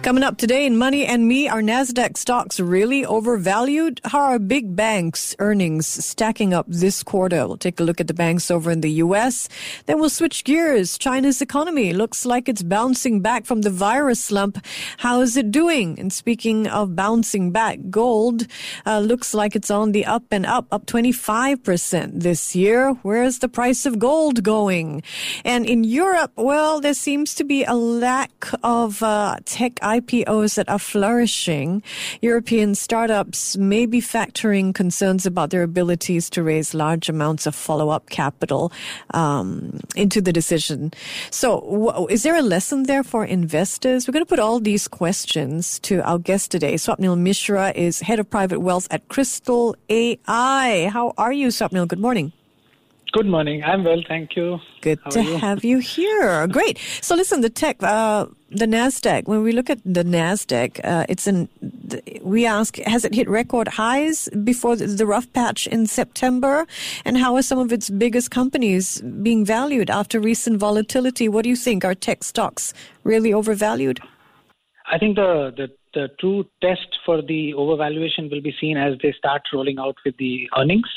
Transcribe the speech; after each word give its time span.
Coming 0.00 0.24
up 0.24 0.36
today 0.36 0.66
in 0.66 0.76
Money 0.76 1.06
and 1.06 1.28
Me, 1.28 1.48
are 1.48 1.62
NASDAQ 1.62 2.16
stocks 2.16 2.58
really 2.58 3.04
overvalued? 3.04 4.00
How 4.04 4.22
are 4.22 4.38
big 4.40 4.74
banks' 4.74 5.36
earnings 5.38 5.86
stacking 5.86 6.52
up 6.52 6.66
this 6.68 7.04
quarter? 7.04 7.46
We'll 7.46 7.56
take 7.56 7.78
a 7.78 7.84
look 7.84 8.00
at 8.00 8.08
the 8.08 8.14
banks 8.14 8.50
over 8.50 8.72
in 8.72 8.80
the 8.80 8.90
U.S. 9.06 9.48
Then 9.86 10.00
we'll 10.00 10.10
switch 10.10 10.42
gears. 10.42 10.98
China's 10.98 11.40
economy 11.40 11.92
looks 11.92 12.26
like 12.26 12.48
it's 12.48 12.64
bouncing 12.64 13.20
back 13.20 13.46
from 13.46 13.60
the 13.62 13.70
virus 13.70 14.24
slump. 14.24 14.58
How 14.98 15.20
is 15.20 15.36
it 15.36 15.52
doing? 15.52 16.00
And 16.00 16.12
speaking 16.12 16.66
of 16.66 16.96
bouncing 16.96 17.52
back, 17.52 17.78
gold 17.88 18.48
uh, 18.84 18.98
looks 18.98 19.34
like 19.34 19.54
it's 19.54 19.70
on 19.70 19.92
the 19.92 20.04
up 20.04 20.24
and 20.32 20.44
up, 20.44 20.66
up 20.72 20.86
25% 20.86 22.20
this 22.22 22.56
year. 22.56 22.90
Where's 23.02 23.38
the 23.38 23.48
price 23.48 23.86
of 23.86 24.00
gold 24.00 24.42
going? 24.42 25.04
And 25.44 25.64
in 25.64 25.84
Europe, 25.84 26.32
well, 26.36 26.80
there 26.80 26.94
seems 26.94 27.36
to 27.36 27.44
be 27.44 27.62
a 27.62 27.74
lack 27.74 28.46
of 28.64 29.00
uh, 29.02 29.36
tech 29.44 29.78
IPOs 29.82 30.54
that 30.54 30.68
are 30.68 30.78
flourishing, 30.78 31.82
European 32.20 32.74
startups 32.74 33.56
may 33.56 33.86
be 33.86 34.00
factoring 34.00 34.74
concerns 34.74 35.26
about 35.26 35.50
their 35.50 35.62
abilities 35.62 36.30
to 36.30 36.42
raise 36.42 36.74
large 36.74 37.08
amounts 37.08 37.46
of 37.46 37.54
follow-up 37.54 38.08
capital 38.10 38.72
um, 39.12 39.80
into 39.96 40.20
the 40.20 40.32
decision. 40.32 40.92
So, 41.30 41.60
w- 41.60 42.06
is 42.08 42.22
there 42.22 42.36
a 42.36 42.42
lesson 42.42 42.84
there 42.84 43.02
for 43.02 43.24
investors? 43.24 44.06
We're 44.06 44.12
going 44.12 44.24
to 44.24 44.28
put 44.28 44.38
all 44.38 44.60
these 44.60 44.88
questions 44.88 45.78
to 45.80 46.00
our 46.08 46.18
guest 46.18 46.50
today. 46.50 46.74
Swapnil 46.74 47.18
Mishra 47.18 47.72
is 47.74 48.00
head 48.00 48.18
of 48.18 48.30
private 48.30 48.60
wealth 48.60 48.86
at 48.90 49.08
Kristal 49.08 49.74
AI. 49.88 50.88
How 50.88 51.12
are 51.18 51.32
you, 51.32 51.48
Swapnil? 51.48 51.88
Good 51.88 52.00
morning. 52.00 52.32
Good 53.12 53.26
morning. 53.26 53.62
I'm 53.62 53.84
well, 53.84 54.02
thank 54.08 54.36
you. 54.36 54.58
Good 54.80 54.98
How 55.04 55.10
to 55.10 55.22
you? 55.22 55.36
have 55.36 55.64
you 55.64 55.78
here. 55.78 56.46
Great. 56.46 56.78
So 57.02 57.14
listen, 57.14 57.42
the 57.42 57.50
tech, 57.50 57.82
uh, 57.82 58.24
the 58.54 58.66
Nasdaq. 58.66 59.26
When 59.26 59.42
we 59.42 59.52
look 59.52 59.70
at 59.70 59.80
the 59.84 60.04
Nasdaq, 60.04 60.80
uh, 60.84 61.06
it's 61.08 61.26
an. 61.26 61.48
We 62.22 62.46
ask, 62.46 62.76
has 62.78 63.04
it 63.04 63.14
hit 63.14 63.28
record 63.28 63.68
highs 63.68 64.28
before 64.44 64.76
the, 64.76 64.86
the 64.86 65.06
rough 65.06 65.32
patch 65.32 65.66
in 65.66 65.86
September? 65.86 66.66
And 67.04 67.18
how 67.18 67.36
are 67.36 67.42
some 67.42 67.58
of 67.58 67.72
its 67.72 67.90
biggest 67.90 68.30
companies 68.30 69.00
being 69.00 69.44
valued 69.44 69.90
after 69.90 70.20
recent 70.20 70.58
volatility? 70.58 71.28
What 71.28 71.42
do 71.42 71.48
you 71.48 71.56
think? 71.56 71.84
Are 71.84 71.94
tech 71.94 72.24
stocks 72.24 72.72
really 73.04 73.32
overvalued? 73.32 74.00
I 74.90 74.98
think 74.98 75.16
the, 75.16 75.52
the 75.56 75.68
the 75.94 76.08
true 76.20 76.44
test 76.62 76.98
for 77.04 77.20
the 77.22 77.52
overvaluation 77.56 78.30
will 78.30 78.40
be 78.40 78.54
seen 78.60 78.76
as 78.76 78.94
they 79.02 79.12
start 79.12 79.42
rolling 79.52 79.78
out 79.78 79.96
with 80.04 80.16
the 80.16 80.48
earnings. 80.56 80.88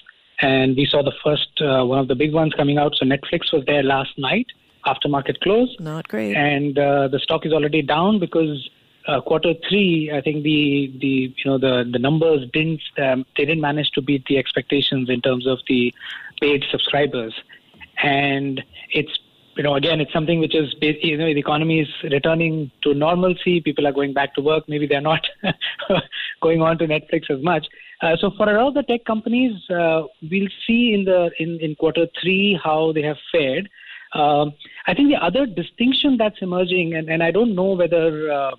And 0.42 0.76
we 0.76 0.86
saw 0.90 1.02
the 1.02 1.14
first 1.24 1.50
uh, 1.62 1.86
one 1.86 2.00
of 2.00 2.08
the 2.08 2.16
big 2.16 2.34
ones 2.34 2.54
coming 2.56 2.78
out. 2.78 2.94
So 2.98 3.06
Netflix 3.06 3.54
was 3.54 3.64
there 3.68 3.84
last 3.84 4.18
night 4.18 4.48
after 4.86 5.08
market 5.08 5.40
close, 5.42 5.76
Not 5.80 6.08
great. 6.08 6.36
and 6.36 6.78
uh, 6.78 7.08
the 7.08 7.20
stock 7.20 7.46
is 7.46 7.54
already 7.54 7.82
down 7.82 8.20
because 8.20 8.70
uh, 9.08 9.22
quarter 9.22 9.54
three, 9.70 10.12
I 10.14 10.22
think 10.22 10.44
the 10.44 10.92
the 11.00 11.34
you 11.38 11.46
know 11.46 11.58
the 11.58 11.90
the 11.92 12.00
numbers 12.00 12.48
didn't 12.54 12.82
um, 12.98 13.26
they 13.38 13.46
didn't 13.46 13.62
manage 13.62 13.92
to 13.92 14.02
beat 14.02 14.26
the 14.26 14.38
expectations 14.38 15.10
in 15.10 15.22
terms 15.22 15.46
of 15.46 15.60
the 15.68 15.94
paid 16.42 16.64
subscribers, 16.72 17.34
and 18.02 18.64
it's 18.92 19.20
you 19.58 19.64
know 19.64 19.76
again 19.76 20.02
it's 20.02 20.12
something 20.12 20.40
which 20.40 20.56
is 20.56 20.74
you 20.82 21.18
know 21.18 21.26
the 21.26 21.40
economy 21.40 21.82
is 21.82 21.88
returning 22.04 22.72
to 22.84 22.94
normalcy. 22.94 23.62
People 23.62 23.86
are 23.86 23.92
going 23.94 24.14
back 24.14 24.34
to 24.36 24.42
work. 24.42 24.64
Maybe 24.68 24.88
they're 24.88 25.02
not 25.02 25.26
going 26.42 26.62
on 26.62 26.78
to 26.80 26.88
Netflix 26.88 27.30
as 27.30 27.42
much. 27.44 27.68
Uh, 28.02 28.16
so 28.20 28.32
for 28.36 28.58
all 28.58 28.72
the 28.74 28.84
tech 28.84 29.06
companies, 29.06 29.54
uh, 29.70 30.04
we'll 30.32 30.50
see 30.66 30.94
in 30.94 31.06
the 31.06 31.30
in, 31.40 31.60
in 31.62 31.76
quarter 31.76 32.08
three 32.22 32.60
how 32.62 32.92
they 32.92 33.04
have 33.04 33.18
fared. 33.32 33.70
Um, 34.16 34.54
I 34.88 34.94
think 34.94 35.10
the 35.10 35.22
other 35.22 35.46
distinction 35.46 36.16
that's 36.18 36.42
emerging, 36.42 36.96
and, 36.96 37.10
and 37.10 37.22
I 37.22 37.32
don't 37.32 37.54
know 37.54 37.74
whether 37.74 38.32
uh, 38.32 38.52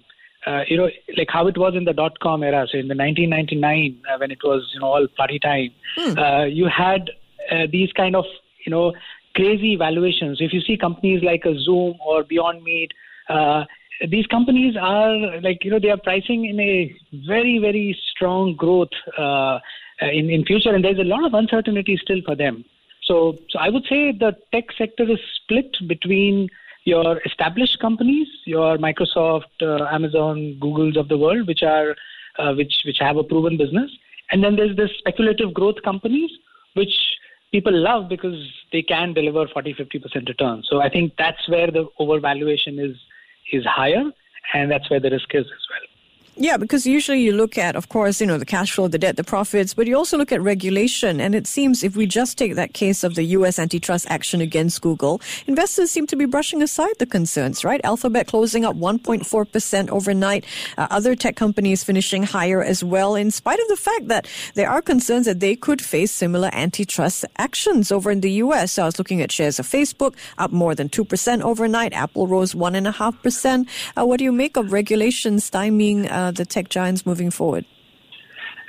uh, 0.47 0.62
you 0.69 0.77
know, 0.77 0.89
like 1.17 1.28
how 1.28 1.47
it 1.49 1.59
was 1.59 1.75
in 1.75 1.84
the 1.84 1.93
dot 1.93 2.19
com 2.21 2.43
era, 2.44 2.67
so 2.71 2.78
in 2.78 2.89
the 2.89 2.94
1999 2.94 4.00
uh, 4.09 4.19
when 4.19 4.31
it 4.31 4.39
was 4.44 4.62
you 4.75 4.81
know 4.81 4.87
all 4.87 5.06
party 5.17 5.39
time, 5.41 5.71
uh, 6.19 6.44
you 6.44 6.67
had 6.69 7.11
uh, 7.50 7.67
these 7.72 7.91
kind 7.93 8.15
of 8.15 8.25
you 8.65 8.71
know 8.71 8.93
crazy 9.34 9.77
valuations. 9.77 10.39
If 10.41 10.53
you 10.53 10.61
see 10.61 10.77
companies 10.77 11.22
like 11.25 11.44
a 11.44 11.59
Zoom 11.59 11.97
or 12.05 12.23
Beyond 12.23 12.62
Meat, 12.62 12.93
uh, 13.28 13.65
these 14.09 14.27
companies 14.27 14.77
are 14.81 15.41
like 15.41 15.65
you 15.65 15.71
know 15.71 15.81
they 15.81 15.91
are 15.91 15.97
pricing 15.97 16.44
in 16.44 16.61
a 16.61 16.94
very 17.27 17.59
very 17.59 17.99
strong 18.12 18.55
growth 18.55 18.94
uh, 19.19 19.59
in 20.00 20.31
in 20.31 20.44
future, 20.44 20.75
and 20.75 20.84
there's 20.84 20.99
a 20.99 21.11
lot 21.15 21.25
of 21.25 21.34
uncertainty 21.34 21.99
still 22.00 22.21
for 22.25 22.37
them. 22.37 22.65
So, 23.06 23.39
so 23.50 23.59
I 23.59 23.69
would 23.69 23.84
say 23.89 24.12
the 24.12 24.37
tech 24.53 24.65
sector 24.77 25.05
is 25.09 25.19
split 25.43 25.77
between 25.87 26.49
your 26.84 27.21
established 27.25 27.78
companies, 27.81 28.28
your 28.44 28.78
Microsoft, 28.78 29.55
uh, 29.62 29.84
Amazon, 29.93 30.59
Googles 30.61 30.97
of 30.99 31.09
the 31.09 31.19
world, 31.19 31.47
which 31.47 31.62
are 31.62 31.94
uh, 32.39 32.55
which 32.55 32.83
which 32.84 32.99
have 33.00 33.17
a 33.17 33.25
proven 33.25 33.56
business, 33.56 33.91
and 34.31 34.43
then 34.43 34.56
there's 34.56 34.77
the 34.77 34.89
speculative 34.99 35.55
growth 35.55 35.77
companies, 35.84 36.31
which 36.75 36.94
people 37.53 37.72
love 37.72 38.09
because 38.09 38.37
they 38.72 38.83
can 38.83 39.15
deliver 39.15 39.47
40, 39.49 39.75
50 39.75 39.99
percent 39.99 40.28
return. 40.28 40.62
So 40.69 40.81
I 40.81 40.88
think 40.88 41.15
that's 41.17 41.49
where 41.49 41.71
the 41.71 41.88
overvaluation 42.00 42.78
is 42.78 42.97
is 43.53 43.65
higher, 43.65 44.05
and 44.55 44.71
that's 44.71 44.91
where 44.91 45.00
the 45.00 45.11
risk 45.11 45.34
is 45.34 45.44
as 45.44 45.67
well. 45.71 45.96
Yeah, 46.39 46.59
because 46.59 46.87
usually 46.87 47.23
you 47.23 47.33
look 47.33 47.57
at, 47.57 47.77
of 47.77 47.89
course, 47.89 48.21
you 48.21 48.27
know, 48.27 48.37
the 48.37 48.45
cash 48.45 48.73
flow, 48.73 48.89
the 48.89 48.99
debt, 48.99 49.17
the 49.17 49.25
profits, 49.25 49.73
but 49.73 49.87
you 49.87 49.97
also 49.97 50.19
look 50.19 50.33
at 50.33 50.43
regulation. 50.43 51.19
And 51.19 51.35
it 51.35 51.47
seems 51.47 51.83
if 51.83 51.97
we 51.97 52.07
just 52.07 52.37
take 52.37 52.57
that 52.57 52.75
case 52.75 53.03
of 53.05 53.15
the 53.15 53.23
U.S. 53.41 53.59
antitrust 53.59 54.07
action 54.11 54.43
against 54.43 54.83
Google, 54.83 55.23
investors 55.47 55.91
seem 55.91 56.07
to 56.09 56.17
be 56.17 56.27
brushing 56.27 56.61
aside 56.61 56.93
the 56.99 57.07
concerns, 57.07 57.65
right? 57.65 57.81
Alphabet 57.85 58.27
closing 58.27 58.67
up 58.67 58.77
1.4% 58.77 59.89
overnight, 59.89 60.45
uh, 60.77 60.87
other 60.91 61.15
tech 61.15 61.37
companies 61.37 61.83
finishing 61.83 62.23
higher 62.23 62.63
as 62.63 62.85
well, 62.85 63.15
in 63.15 63.31
spite 63.31 63.59
of 63.59 63.69
the 63.69 63.77
fact 63.77 64.09
that 64.09 64.29
there 64.53 64.69
are 64.69 64.83
concerns 64.83 65.25
that 65.25 65.41
they 65.41 65.57
could 65.57 65.81
face 65.81 66.13
similar 66.13 66.51
antitrust 66.53 67.25
actions 67.39 67.91
over 67.91 68.11
in 68.11 68.21
the 68.21 68.33
U.S. 68.45 68.73
So 68.73 68.83
I 68.83 68.85
was 68.85 68.99
looking 68.99 69.23
at 69.23 69.33
shares 69.33 69.59
of 69.59 69.67
Facebook 69.67 70.15
up 70.37 70.53
more 70.53 70.75
than 70.75 70.91
2% 70.91 71.41
overnight. 71.41 71.95
Apple 71.95 72.27
rose 72.27 72.53
1.5%. 72.53 73.67
Uh, 73.97 74.05
what 74.05 74.19
do 74.19 74.25
you 74.25 74.33
make 74.33 74.59
of 74.59 74.71
regulation 74.71 75.37
stymieing 75.37 76.11
uh, 76.11 76.25
the 76.32 76.44
tech 76.44 76.69
giants 76.69 77.06
moving 77.06 77.31
forward? 77.31 77.64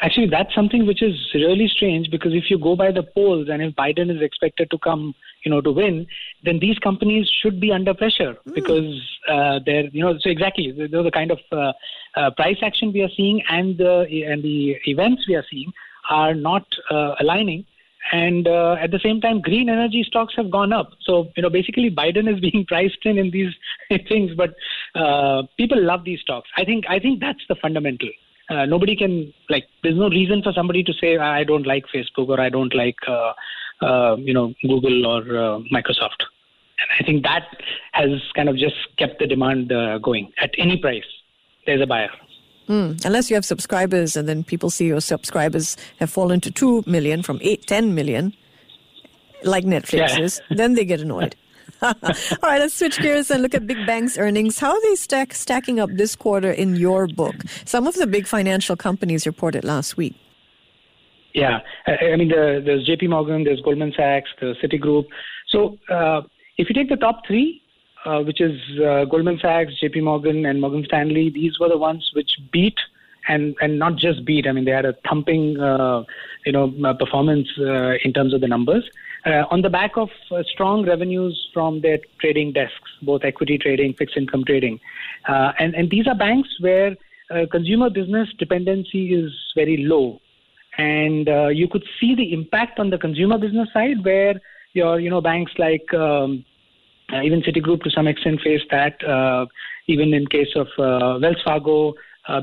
Actually, 0.01 0.27
that's 0.27 0.53
something 0.53 0.85
which 0.85 1.01
is 1.01 1.15
really 1.33 1.67
strange 1.67 2.11
because 2.11 2.31
if 2.33 2.51
you 2.51 2.59
go 2.59 2.75
by 2.75 2.91
the 2.91 3.01
polls 3.01 3.47
and 3.49 3.63
if 3.63 3.73
Biden 3.75 4.15
is 4.15 4.21
expected 4.21 4.69
to 4.69 4.77
come, 4.77 5.15
you 5.43 5.49
know, 5.49 5.59
to 5.59 5.71
win, 5.71 6.05
then 6.43 6.59
these 6.59 6.77
companies 6.77 7.27
should 7.41 7.59
be 7.59 7.71
under 7.71 7.95
pressure 7.95 8.37
because 8.53 9.01
uh, 9.27 9.59
they're, 9.65 9.87
you 9.87 10.03
know, 10.03 10.15
so 10.19 10.29
exactly 10.29 10.71
the, 10.71 10.87
the 10.87 11.09
kind 11.11 11.31
of 11.31 11.39
uh, 11.51 11.73
uh, 12.15 12.29
price 12.31 12.57
action 12.61 12.93
we 12.93 13.01
are 13.01 13.09
seeing 13.17 13.41
and 13.49 13.77
the 13.79 14.23
and 14.27 14.43
the 14.43 14.75
events 14.85 15.27
we 15.27 15.33
are 15.35 15.45
seeing 15.49 15.71
are 16.09 16.35
not 16.35 16.65
uh, 16.91 17.15
aligning. 17.19 17.65
And 18.11 18.47
uh, 18.47 18.77
at 18.79 18.91
the 18.91 18.99
same 18.99 19.19
time, 19.19 19.41
green 19.41 19.69
energy 19.69 20.03
stocks 20.07 20.33
have 20.37 20.49
gone 20.49 20.71
up. 20.71 20.91
So, 21.01 21.29
you 21.35 21.43
know, 21.43 21.49
basically 21.49 21.91
Biden 21.91 22.33
is 22.33 22.39
being 22.51 22.65
priced 22.65 23.05
in 23.05 23.17
in 23.17 23.31
these 23.31 23.53
things, 24.07 24.31
but 24.35 24.55
uh, 24.95 25.43
people 25.57 25.81
love 25.81 26.03
these 26.03 26.21
stocks. 26.21 26.49
I 26.57 26.63
think 26.63 26.85
I 26.89 26.99
think 26.99 27.19
that's 27.19 27.43
the 27.49 27.55
fundamental. 27.55 28.09
Uh, 28.49 28.65
nobody 28.65 28.95
can 28.95 29.33
like. 29.49 29.65
There's 29.83 29.97
no 29.97 30.09
reason 30.09 30.41
for 30.41 30.53
somebody 30.53 30.83
to 30.83 30.93
say 30.93 31.17
I 31.17 31.43
don't 31.43 31.67
like 31.67 31.83
Facebook 31.93 32.29
or 32.29 32.39
I 32.39 32.49
don't 32.49 32.73
like 32.73 32.95
uh, 33.05 33.33
uh, 33.81 34.15
you 34.17 34.33
know 34.33 34.53
Google 34.61 35.05
or 35.05 35.21
uh, 35.21 35.59
Microsoft. 35.73 36.23
And 36.79 36.89
I 36.99 37.03
think 37.03 37.23
that 37.23 37.43
has 37.91 38.21
kind 38.35 38.47
of 38.47 38.55
just 38.55 38.75
kept 38.97 39.19
the 39.19 39.27
demand 39.27 39.69
going 40.01 40.31
at 40.39 40.51
any 40.57 40.77
price. 40.77 41.03
There's 41.65 41.81
a 41.81 41.87
buyer. 41.87 42.11
Mm, 42.67 43.03
unless 43.05 43.29
you 43.29 43.35
have 43.35 43.45
subscribers 43.45 44.15
and 44.17 44.27
then 44.27 44.43
people 44.43 44.69
see 44.69 44.87
your 44.87 44.99
subscribers 45.01 45.77
have 45.99 46.09
fallen 46.09 46.41
to 46.41 46.51
2 46.51 46.83
million 46.85 47.23
from 47.23 47.39
8, 47.41 47.65
10 47.65 47.95
million, 47.95 48.33
like 49.43 49.63
Netflix 49.63 50.09
Yeah. 50.17 50.19
is, 50.19 50.41
then 50.49 50.73
they 50.75 50.83
get 50.85 50.99
annoyed. 51.01 51.35
All 51.81 51.93
right, 52.41 52.59
let's 52.59 52.73
switch 52.73 52.97
gears 52.99 53.29
and 53.29 53.43
look 53.43 53.53
at 53.53 53.67
big 53.67 53.85
banks' 53.85 54.17
earnings. 54.17 54.57
How 54.57 54.71
are 54.71 54.81
they 54.81 54.95
stack, 54.95 55.33
stacking 55.33 55.79
up 55.79 55.89
this 55.93 56.15
quarter 56.15 56.49
in 56.51 56.75
your 56.75 57.07
book? 57.07 57.35
Some 57.65 57.85
of 57.85 57.93
the 57.95 58.07
big 58.07 58.25
financial 58.25 58.75
companies 58.75 59.27
reported 59.27 59.63
last 59.63 59.95
week. 59.95 60.15
Yeah, 61.35 61.59
I, 61.85 62.13
I 62.13 62.15
mean, 62.15 62.29
the, 62.29 62.63
there's 62.65 62.83
J.P. 62.85 63.07
Morgan, 63.09 63.43
there's 63.43 63.61
Goldman 63.61 63.93
Sachs, 63.95 64.29
the 64.41 64.55
Citigroup. 64.63 65.05
So 65.49 65.77
uh, 65.89 66.21
if 66.57 66.67
you 66.67 66.73
take 66.73 66.89
the 66.89 66.95
top 66.95 67.21
three, 67.27 67.61
uh, 68.07 68.23
which 68.23 68.39
is 68.39 68.57
uh, 68.79 69.03
Goldman 69.03 69.37
Sachs, 69.37 69.73
J.P. 69.81 69.99
Morgan, 69.99 70.45
and 70.45 70.61
Morgan 70.61 70.85
Stanley, 70.85 71.29
these 71.29 71.59
were 71.59 71.67
the 71.67 71.77
ones 71.77 72.09
which 72.13 72.39
beat 72.53 72.77
and 73.27 73.53
and 73.59 73.77
not 73.77 73.97
just 73.97 74.23
beat. 74.23 74.47
I 74.47 74.53
mean, 74.53 74.63
they 74.63 74.71
had 74.71 74.85
a 74.85 74.93
thumping, 75.07 75.59
uh, 75.59 76.03
you 76.45 76.53
know, 76.53 76.73
uh, 76.85 76.93
performance 76.93 77.49
uh, 77.59 77.95
in 78.05 78.13
terms 78.13 78.33
of 78.33 78.39
the 78.39 78.47
numbers. 78.47 78.85
on 79.25 79.61
the 79.61 79.69
back 79.69 79.97
of 79.97 80.09
strong 80.53 80.85
revenues 80.85 81.35
from 81.53 81.81
their 81.81 81.99
trading 82.21 82.53
desks, 82.53 82.91
both 83.01 83.25
equity 83.25 83.57
trading, 83.57 83.93
fixed 83.93 84.15
income 84.15 84.45
trading. 84.45 84.79
And, 85.63 85.75
and 85.75 85.89
these 85.89 86.07
are 86.07 86.15
banks 86.15 86.51
where 86.67 86.95
consumer 87.55 87.89
business 87.89 88.29
dependency 88.43 89.03
is 89.21 89.31
very 89.53 89.77
low. 89.93 90.21
And 90.77 91.27
you 91.61 91.67
could 91.67 91.85
see 91.99 92.15
the 92.15 92.31
impact 92.31 92.79
on 92.79 92.89
the 92.89 92.99
consumer 93.07 93.37
business 93.37 93.67
side 93.73 94.05
where 94.05 94.35
your, 94.79 94.93
you 95.05 95.09
know, 95.09 95.19
banks 95.19 95.51
like 95.65 95.93
um, 96.05 96.45
uh, 97.13 97.21
even 97.21 97.41
Citigroup 97.41 97.81
to 97.83 97.89
some 97.89 98.07
extent 98.07 98.41
faced 98.43 98.65
that. 98.71 98.95
even 99.87 100.13
in 100.13 100.27
case 100.27 100.53
of 100.55 100.67
Wells 100.77 101.41
Fargo, 101.43 101.93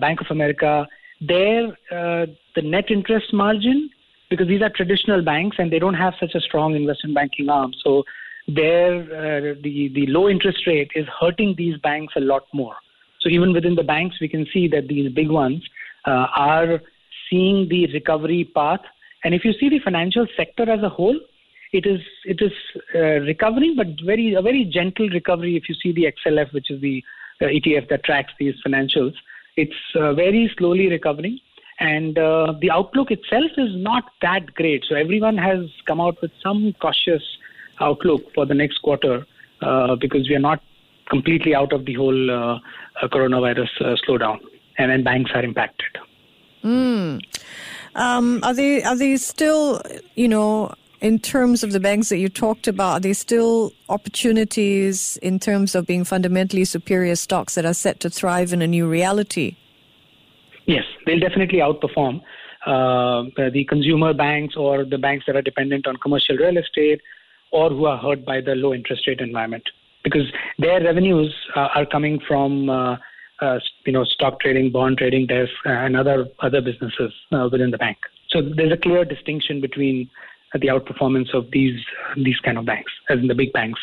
Bank 0.00 0.20
of 0.20 0.26
America, 0.30 0.86
there 1.20 1.66
the 1.90 2.62
net 2.62 2.90
interest 2.90 3.32
margin 3.32 3.90
because 4.30 4.48
these 4.48 4.62
are 4.62 4.70
traditional 4.70 5.22
banks 5.22 5.56
and 5.58 5.70
they 5.70 5.78
don't 5.78 5.94
have 5.94 6.14
such 6.18 6.34
a 6.34 6.40
strong 6.40 6.74
investment 6.74 7.14
banking 7.14 7.48
arm. 7.48 7.72
So 7.84 8.04
there, 8.48 8.96
uh, 9.00 9.54
the 9.62 9.90
the 9.94 10.06
low 10.06 10.28
interest 10.28 10.66
rate 10.66 10.90
is 10.94 11.06
hurting 11.20 11.54
these 11.56 11.76
banks 11.78 12.14
a 12.16 12.20
lot 12.20 12.44
more. 12.52 12.74
So 13.20 13.28
even 13.30 13.52
within 13.52 13.74
the 13.74 13.82
banks, 13.82 14.16
we 14.20 14.28
can 14.28 14.46
see 14.52 14.68
that 14.68 14.88
these 14.88 15.10
big 15.12 15.30
ones 15.30 15.62
uh, 16.06 16.26
are 16.36 16.80
seeing 17.30 17.68
the 17.68 17.86
recovery 17.92 18.50
path. 18.54 18.80
And 19.24 19.34
if 19.34 19.44
you 19.44 19.54
see 19.54 19.70
the 19.70 19.78
financial 19.78 20.26
sector 20.36 20.70
as 20.70 20.82
a 20.82 20.90
whole, 20.90 21.18
it 21.74 21.86
is 21.86 22.00
it 22.24 22.40
is 22.40 22.52
uh, 22.94 23.20
recovering, 23.30 23.74
but 23.76 23.88
very 24.04 24.34
a 24.34 24.42
very 24.42 24.64
gentle 24.64 25.08
recovery. 25.08 25.56
If 25.56 25.68
you 25.68 25.74
see 25.74 25.92
the 25.92 26.06
XLF, 26.14 26.52
which 26.52 26.70
is 26.70 26.80
the 26.80 27.02
uh, 27.40 27.46
ETF 27.46 27.88
that 27.88 28.04
tracks 28.04 28.32
these 28.38 28.54
financials, 28.66 29.14
it's 29.56 29.80
uh, 29.96 30.14
very 30.14 30.50
slowly 30.56 30.88
recovering 30.88 31.40
and 31.80 32.18
uh, 32.18 32.54
the 32.60 32.70
outlook 32.70 33.10
itself 33.10 33.50
is 33.56 33.74
not 33.74 34.04
that 34.22 34.54
great. 34.54 34.84
So 34.88 34.94
everyone 34.94 35.36
has 35.36 35.66
come 35.86 36.00
out 36.00 36.20
with 36.22 36.30
some 36.40 36.72
cautious 36.80 37.22
outlook 37.80 38.22
for 38.34 38.46
the 38.46 38.54
next 38.54 38.78
quarter 38.78 39.26
uh, 39.60 39.96
because 39.96 40.28
we 40.28 40.36
are 40.36 40.46
not 40.50 40.62
completely 41.10 41.54
out 41.54 41.72
of 41.72 41.84
the 41.84 41.94
whole 41.94 42.30
uh, 42.30 42.58
coronavirus 43.02 43.98
slowdown, 44.06 44.38
and 44.78 44.90
then 44.90 45.02
banks 45.02 45.32
are 45.34 45.42
impacted. 45.42 45.98
Mm. 46.62 47.20
Um, 47.96 48.40
are 48.42 48.54
they 48.54 48.82
are 48.82 48.96
they 48.96 49.16
still 49.16 49.82
you 50.14 50.28
know 50.28 50.72
in 51.04 51.18
terms 51.18 51.62
of 51.62 51.72
the 51.72 51.80
banks 51.80 52.08
that 52.08 52.16
you 52.16 52.30
talked 52.30 52.66
about, 52.66 52.92
are 52.92 53.00
there 53.00 53.12
still 53.12 53.72
opportunities 53.90 55.18
in 55.18 55.38
terms 55.38 55.74
of 55.74 55.86
being 55.86 56.02
fundamentally 56.02 56.64
superior 56.64 57.14
stocks 57.14 57.56
that 57.56 57.66
are 57.66 57.74
set 57.74 58.00
to 58.00 58.08
thrive 58.08 58.54
in 58.54 58.62
a 58.62 58.66
new 58.66 58.88
reality? 58.88 59.54
Yes, 60.64 60.84
they'll 61.04 61.20
definitely 61.20 61.58
outperform 61.58 62.22
uh, 62.64 63.24
the 63.36 63.66
consumer 63.68 64.14
banks 64.14 64.56
or 64.56 64.86
the 64.86 64.96
banks 64.96 65.26
that 65.26 65.36
are 65.36 65.42
dependent 65.42 65.86
on 65.86 65.98
commercial 65.98 66.38
real 66.38 66.56
estate 66.56 67.02
or 67.50 67.68
who 67.68 67.84
are 67.84 67.98
hurt 67.98 68.24
by 68.24 68.40
the 68.40 68.54
low 68.54 68.72
interest 68.72 69.06
rate 69.06 69.20
environment 69.20 69.68
because 70.04 70.32
their 70.58 70.82
revenues 70.82 71.34
uh, 71.54 71.68
are 71.74 71.84
coming 71.84 72.18
from 72.26 72.70
uh, 72.70 72.96
uh 73.42 73.58
you 73.84 73.92
know 73.92 74.04
stock 74.04 74.40
trading, 74.40 74.70
bond 74.72 74.96
trading, 74.96 75.26
desk, 75.26 75.52
and 75.66 75.98
other 75.98 76.26
other 76.40 76.62
businesses 76.62 77.12
uh, 77.32 77.46
within 77.52 77.70
the 77.70 77.78
bank. 77.78 77.98
So 78.30 78.40
there's 78.40 78.72
a 78.72 78.76
clear 78.78 79.04
distinction 79.04 79.60
between 79.60 80.08
the 80.60 80.68
outperformance 80.68 81.34
of 81.34 81.50
these 81.52 81.80
these 82.16 82.38
kind 82.40 82.58
of 82.58 82.64
banks, 82.64 82.92
as 83.10 83.18
in 83.18 83.26
the 83.26 83.34
big 83.34 83.52
banks. 83.52 83.80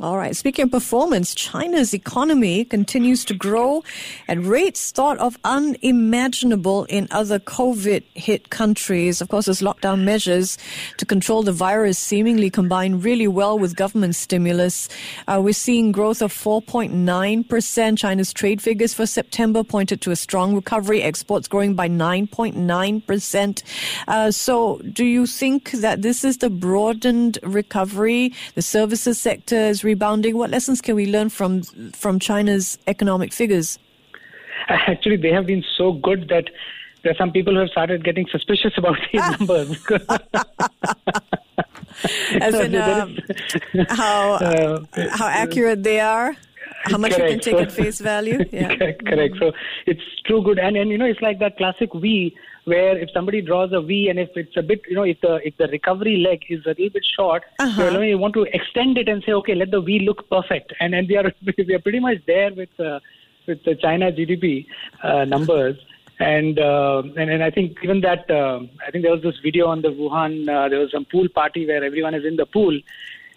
All 0.00 0.16
right. 0.16 0.34
Speaking 0.34 0.64
of 0.64 0.72
performance, 0.72 1.36
China's 1.36 1.94
economy 1.94 2.64
continues 2.64 3.24
to 3.26 3.34
grow 3.34 3.84
at 4.26 4.44
rates 4.44 4.90
thought 4.90 5.18
of 5.18 5.38
unimaginable 5.44 6.82
in 6.86 7.06
other 7.12 7.38
COVID 7.38 8.02
hit 8.14 8.50
countries. 8.50 9.20
Of 9.20 9.28
course, 9.28 9.46
as 9.46 9.62
lockdown 9.62 10.02
measures 10.02 10.58
to 10.96 11.06
control 11.06 11.44
the 11.44 11.52
virus 11.52 11.96
seemingly 11.96 12.50
combine 12.50 12.98
really 12.98 13.28
well 13.28 13.56
with 13.56 13.76
government 13.76 14.16
stimulus. 14.16 14.88
Uh, 15.28 15.40
we're 15.40 15.52
seeing 15.52 15.92
growth 15.92 16.22
of 16.22 16.32
4.9%. 16.32 17.96
China's 17.96 18.32
trade 18.32 18.60
figures 18.60 18.94
for 18.94 19.06
September 19.06 19.62
pointed 19.62 20.00
to 20.00 20.10
a 20.10 20.16
strong 20.16 20.56
recovery, 20.56 21.02
exports 21.02 21.46
growing 21.46 21.76
by 21.76 21.88
9.9%. 21.88 23.62
Uh, 24.08 24.32
so, 24.32 24.78
do 24.92 25.04
you 25.04 25.24
think 25.24 25.70
that 25.70 26.02
this 26.02 26.24
is 26.24 26.38
the 26.38 26.50
broadened 26.50 27.38
recovery? 27.44 28.32
The 28.56 28.62
services 28.62 29.20
sector 29.20 29.56
is 29.56 29.83
rebounding. 29.84 30.36
What 30.36 30.50
lessons 30.50 30.80
can 30.80 30.94
we 30.96 31.06
learn 31.06 31.28
from 31.28 31.62
from 31.92 32.18
China's 32.18 32.78
economic 32.86 33.32
figures? 33.32 33.78
Actually, 34.68 35.16
they 35.16 35.30
have 35.30 35.46
been 35.46 35.64
so 35.76 35.92
good 35.92 36.28
that 36.28 36.48
there 37.02 37.12
are 37.12 37.16
some 37.16 37.30
people 37.30 37.52
who 37.54 37.60
have 37.60 37.68
started 37.68 38.02
getting 38.02 38.26
suspicious 38.30 38.72
about 38.76 38.96
these 39.12 39.22
numbers. 39.38 39.86
As 42.40 42.54
in 42.54 42.74
um, 42.74 43.16
how 43.90 44.32
uh, 44.48 44.80
how 45.10 45.26
accurate 45.26 45.82
they 45.82 46.00
are 46.00 46.36
how 46.84 46.98
much 46.98 47.12
correct. 47.12 47.30
you 47.30 47.38
can 47.38 47.40
take 47.40 47.54
so, 47.54 47.62
at 47.62 47.72
face 47.72 48.00
value. 48.00 48.44
Yeah. 48.52 48.74
correct. 48.76 49.36
So 49.38 49.52
it's 49.86 50.02
true 50.26 50.42
good, 50.42 50.58
and 50.58 50.76
and 50.76 50.90
you 50.90 50.98
know 50.98 51.06
it's 51.06 51.22
like 51.22 51.38
that 51.38 51.56
classic 51.56 51.90
V 51.94 52.34
where 52.64 52.96
if 52.96 53.10
somebody 53.12 53.40
draws 53.40 53.72
a 53.72 53.80
V 53.80 54.08
and 54.08 54.18
if 54.18 54.30
it's 54.36 54.56
a 54.56 54.62
bit, 54.62 54.82
you 54.88 54.96
know, 54.96 55.02
if 55.02 55.20
the 55.20 55.40
if 55.46 55.56
the 55.56 55.68
recovery 55.68 56.16
leg 56.16 56.44
is 56.48 56.64
a 56.66 56.70
little 56.70 56.90
bit 56.90 57.04
short, 57.16 57.42
uh-huh. 57.58 57.90
you, 57.90 58.02
you 58.02 58.18
want 58.18 58.34
to 58.34 58.42
extend 58.52 58.98
it 58.98 59.08
and 59.08 59.22
say, 59.24 59.32
okay, 59.32 59.54
let 59.54 59.70
the 59.70 59.80
V 59.80 60.00
look 60.00 60.28
perfect, 60.30 60.72
and 60.80 60.94
and 60.94 61.08
we 61.08 61.16
are 61.16 61.32
we 61.58 61.74
are 61.74 61.80
pretty 61.80 62.00
much 62.00 62.18
there 62.26 62.52
with 62.54 62.80
uh, 62.80 63.00
with 63.46 63.62
the 63.64 63.74
China 63.74 64.10
GDP 64.10 64.66
uh, 65.02 65.24
numbers. 65.24 65.76
And, 66.20 66.60
uh, 66.60 67.02
and 67.16 67.28
and 67.28 67.42
I 67.42 67.50
think 67.50 67.76
even 67.82 68.00
that 68.02 68.30
uh, 68.30 68.60
I 68.86 68.92
think 68.92 69.02
there 69.02 69.12
was 69.12 69.22
this 69.22 69.38
video 69.42 69.66
on 69.66 69.82
the 69.82 69.88
Wuhan. 69.88 70.48
Uh, 70.48 70.68
there 70.68 70.78
was 70.78 70.92
some 70.92 71.04
pool 71.04 71.28
party 71.28 71.66
where 71.66 71.82
everyone 71.82 72.14
is 72.14 72.24
in 72.24 72.36
the 72.36 72.46
pool, 72.46 72.78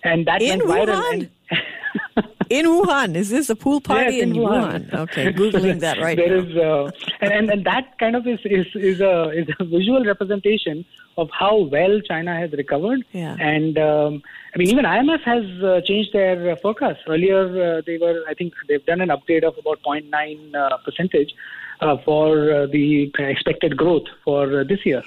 and 0.04 0.28
that 0.28 0.44
in 0.44 0.60
went 0.68 0.88
viral. 0.88 1.14
And, 1.14 1.30
in 2.50 2.66
Wuhan. 2.66 3.16
Is 3.16 3.30
this 3.30 3.50
a 3.50 3.56
pool 3.56 3.82
party 3.82 4.16
yes, 4.16 4.24
in, 4.24 4.36
in 4.36 4.38
Wuhan? 4.38 4.90
Wuhan? 4.90 5.00
Okay, 5.02 5.34
googling 5.34 5.80
that 5.82 6.00
right 6.00 6.18
there 6.18 6.42
now. 6.42 6.50
Is, 6.50 6.58
uh, 6.58 6.92
and, 7.22 7.34
and 7.34 7.50
and 7.52 7.66
that 7.66 7.98
kind 8.00 8.16
of 8.16 8.28
is 8.28 8.40
is 8.46 8.68
is 8.76 9.02
a 9.02 9.30
is 9.30 9.48
a 9.60 9.66
visual 9.66 10.04
representation 10.06 10.86
of 11.18 11.30
how 11.32 11.58
well 11.58 12.00
China 12.02 12.36
has 12.36 12.52
recovered. 12.52 13.04
Yeah. 13.12 13.36
And 13.40 13.78
um, 13.78 14.22
I 14.54 14.58
mean, 14.58 14.70
even 14.70 14.86
IMF 14.86 15.22
has 15.24 15.46
uh, 15.64 15.82
changed 15.82 16.14
their 16.14 16.52
uh, 16.52 16.56
forecast. 16.58 17.02
Earlier, 17.08 17.78
uh, 17.78 17.82
they 17.86 17.98
were 17.98 18.24
I 18.28 18.34
think 18.34 18.54
they've 18.68 18.86
done 18.86 19.02
an 19.02 19.10
update 19.10 19.44
of 19.44 19.58
about 19.58 19.82
0.9 19.84 20.56
uh, 20.56 20.78
percentage 20.78 21.34
uh, 21.82 21.98
for 21.98 22.68
the 22.68 23.12
expected 23.20 23.78
growth 23.78 24.08
for 24.24 24.64
this 24.64 24.86
year. 24.86 25.04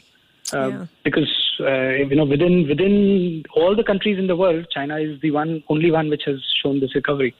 Uh, 0.52 0.68
yeah. 0.68 0.86
because 1.04 1.32
uh, 1.60 1.90
you 2.10 2.16
know 2.16 2.24
within 2.24 2.66
within 2.68 3.44
all 3.54 3.76
the 3.76 3.84
countries 3.84 4.18
in 4.18 4.26
the 4.26 4.36
world, 4.36 4.66
China 4.70 4.98
is 4.98 5.20
the 5.20 5.30
one 5.30 5.62
only 5.68 5.90
one 5.90 6.08
which 6.08 6.22
has 6.26 6.40
shown 6.62 6.80
this 6.80 6.94
recovery. 6.94 7.34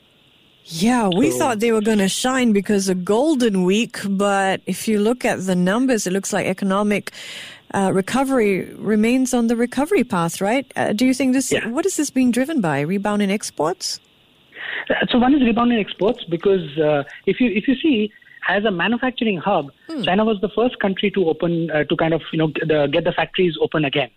Yeah, 0.64 1.08
we 1.08 1.30
so, 1.30 1.38
thought 1.38 1.60
they 1.60 1.72
were 1.72 1.80
going 1.80 1.98
to 1.98 2.08
shine 2.08 2.52
because 2.52 2.88
of 2.88 3.04
Golden 3.04 3.64
Week, 3.64 3.98
but 4.04 4.60
if 4.66 4.86
you 4.86 5.00
look 5.00 5.24
at 5.24 5.46
the 5.46 5.56
numbers, 5.56 6.06
it 6.06 6.12
looks 6.12 6.32
like 6.32 6.46
economic 6.46 7.12
uh, 7.72 7.90
recovery 7.92 8.72
remains 8.74 9.32
on 9.32 9.46
the 9.46 9.56
recovery 9.56 10.04
path, 10.04 10.40
right? 10.40 10.70
Uh, 10.76 10.92
do 10.92 11.06
you 11.06 11.14
think 11.14 11.32
this? 11.32 11.50
Yeah. 11.50 11.68
What 11.68 11.86
is 11.86 11.96
this 11.96 12.10
being 12.10 12.30
driven 12.30 12.60
by? 12.60 12.80
Rebound 12.80 13.22
in 13.22 13.30
exports? 13.30 14.00
Uh, 14.88 14.94
so 15.08 15.18
one 15.18 15.34
is 15.34 15.42
rebound 15.42 15.72
in 15.72 15.78
exports 15.78 16.24
because 16.24 16.78
uh, 16.78 17.04
if 17.26 17.40
you 17.40 17.50
if 17.50 17.66
you 17.68 17.74
see 17.76 18.12
as 18.48 18.64
a 18.64 18.70
manufacturing 18.70 19.38
hub, 19.38 19.70
hmm. 19.88 20.02
China 20.02 20.24
was 20.24 20.40
the 20.40 20.48
first 20.50 20.78
country 20.78 21.10
to 21.12 21.28
open 21.28 21.70
uh, 21.70 21.84
to 21.84 21.96
kind 21.96 22.14
of 22.14 22.22
you 22.32 22.38
know 22.38 22.52
the, 22.66 22.88
get 22.90 23.04
the 23.04 23.12
factories 23.12 23.56
open 23.60 23.84
again. 23.84 24.10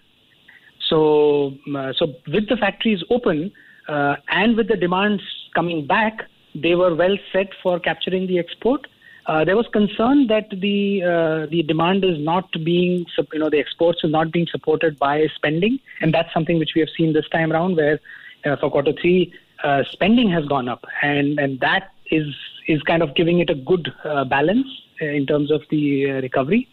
So 0.90 1.54
uh, 1.76 1.94
so 1.98 2.14
with 2.28 2.50
the 2.50 2.58
factories 2.58 3.04
open 3.10 3.52
uh, 3.88 4.16
and 4.30 4.56
with 4.56 4.68
the 4.68 4.78
demands 4.78 5.24
coming 5.56 5.86
back, 5.86 6.22
they 6.56 6.76
were 6.76 6.96
well 6.96 7.18
set 7.32 7.48
for 7.62 7.80
capturing 7.80 8.28
the 8.28 8.40
export. 8.40 8.88
Uh, 9.26 9.46
there 9.46 9.56
was 9.56 9.66
concern 9.72 10.28
that 10.28 10.50
the 10.50 11.02
uh, 11.02 11.46
the 11.50 11.64
demand 11.64 12.04
is 12.04 12.20
not 12.20 12.52
being 12.64 13.06
you 13.32 13.40
know 13.40 13.50
the 13.50 13.60
exports 13.60 14.04
is 14.04 14.12
not 14.12 14.32
being 14.32 14.48
supported 14.52 15.00
by 15.00 15.28
spending, 15.36 15.80
and 16.02 16.14
that's 16.14 16.34
something 16.34 16.60
which 16.60 16.72
we 16.76 16.82
have 16.82 16.90
seen 16.98 17.14
this 17.14 17.28
time 17.30 17.52
around, 17.52 17.78
where 17.78 18.00
uh, 18.46 18.58
for 18.58 18.70
quarter 18.70 18.94
three 19.02 19.34
spending 19.90 20.30
has 20.30 20.46
gone 20.46 20.68
up, 20.68 20.84
and 21.02 21.40
and 21.40 21.60
that 21.62 21.93
is 22.12 22.28
is 22.68 22.82
kind 22.84 23.04
of 23.04 23.14
giving 23.16 23.40
it 23.40 23.50
a 23.50 23.56
good 23.56 23.94
uh, 24.06 24.24
balance 24.24 24.68
in 25.00 25.26
terms 25.26 25.52
of 25.52 25.62
the 25.70 26.10
uh, 26.10 26.14
recovery. 26.22 26.68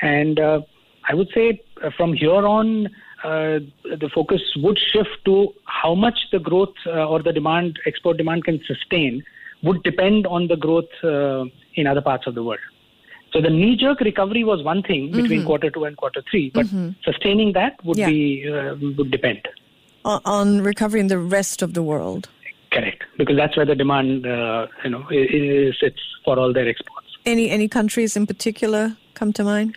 And 0.00 0.38
uh, 0.38 0.60
I 1.08 1.14
would 1.14 1.28
say 1.34 1.62
uh, 1.82 1.90
from 1.96 2.12
here 2.12 2.46
on, 2.46 2.86
uh, 3.24 3.58
the 3.84 4.10
focus 4.14 4.40
would 4.56 4.78
shift 4.78 5.24
to 5.26 5.52
how 5.64 5.94
much 5.94 6.18
the 6.32 6.38
growth 6.38 6.74
uh, 6.86 7.06
or 7.06 7.22
the 7.22 7.32
demand, 7.32 7.78
export 7.86 8.16
demand 8.16 8.44
can 8.44 8.60
sustain, 8.66 9.24
would 9.62 9.82
depend 9.82 10.26
on 10.26 10.46
the 10.48 10.56
growth 10.56 10.88
in 11.74 11.86
other 11.86 12.00
parts 12.00 12.26
of 12.26 12.34
the 12.34 12.42
world. 12.42 12.60
So 13.32 13.40
the 13.40 13.50
knee-jerk 13.50 14.00
recovery 14.00 14.42
was 14.42 14.62
one 14.62 14.82
thing 14.82 15.10
between 15.10 15.40
mm-hmm. 15.40 15.46
quarter 15.46 15.70
two 15.70 15.84
and 15.84 15.96
quarter 15.96 16.22
three, 16.30 16.50
but 16.54 16.66
mm-hmm. 16.66 16.90
sustaining 17.04 17.52
that 17.52 17.84
would 17.84 17.98
yeah. 17.98 18.06
be 18.06 18.48
would 18.96 19.10
depend 19.10 19.46
on 20.04 20.62
recovery 20.62 21.00
in 21.00 21.08
the 21.08 21.18
rest 21.18 21.60
of 21.60 21.74
the 21.74 21.82
world. 21.82 22.28
Because 23.18 23.36
that's 23.36 23.56
where 23.56 23.66
the 23.66 23.74
demand, 23.74 24.26
uh, 24.26 24.68
you 24.84 24.90
know, 24.90 25.06
is, 25.10 25.76
it's 25.82 26.00
for 26.24 26.38
all 26.38 26.52
their 26.52 26.68
exports. 26.68 27.06
Any 27.26 27.50
any 27.50 27.68
countries 27.68 28.16
in 28.16 28.26
particular 28.26 28.96
come 29.14 29.32
to 29.34 29.44
mind? 29.44 29.76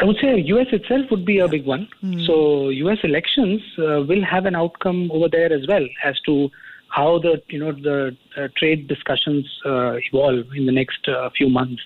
I 0.00 0.04
would 0.04 0.16
say 0.20 0.38
US 0.38 0.66
itself 0.72 1.10
would 1.10 1.24
be 1.24 1.38
a 1.38 1.48
big 1.48 1.64
one. 1.64 1.88
Mm. 2.02 2.26
So 2.26 2.68
US 2.68 2.98
elections 3.04 3.62
uh, 3.78 4.02
will 4.02 4.24
have 4.24 4.44
an 4.46 4.56
outcome 4.56 5.10
over 5.12 5.28
there 5.28 5.52
as 5.52 5.66
well 5.68 5.86
as 6.04 6.18
to 6.26 6.50
how 6.88 7.18
the 7.18 7.42
you 7.48 7.58
know 7.58 7.72
the 7.72 8.16
uh, 8.36 8.48
trade 8.56 8.88
discussions 8.88 9.46
uh, 9.64 9.94
evolve 10.08 10.46
in 10.54 10.66
the 10.66 10.72
next 10.72 11.08
uh, 11.08 11.30
few 11.36 11.48
months. 11.48 11.82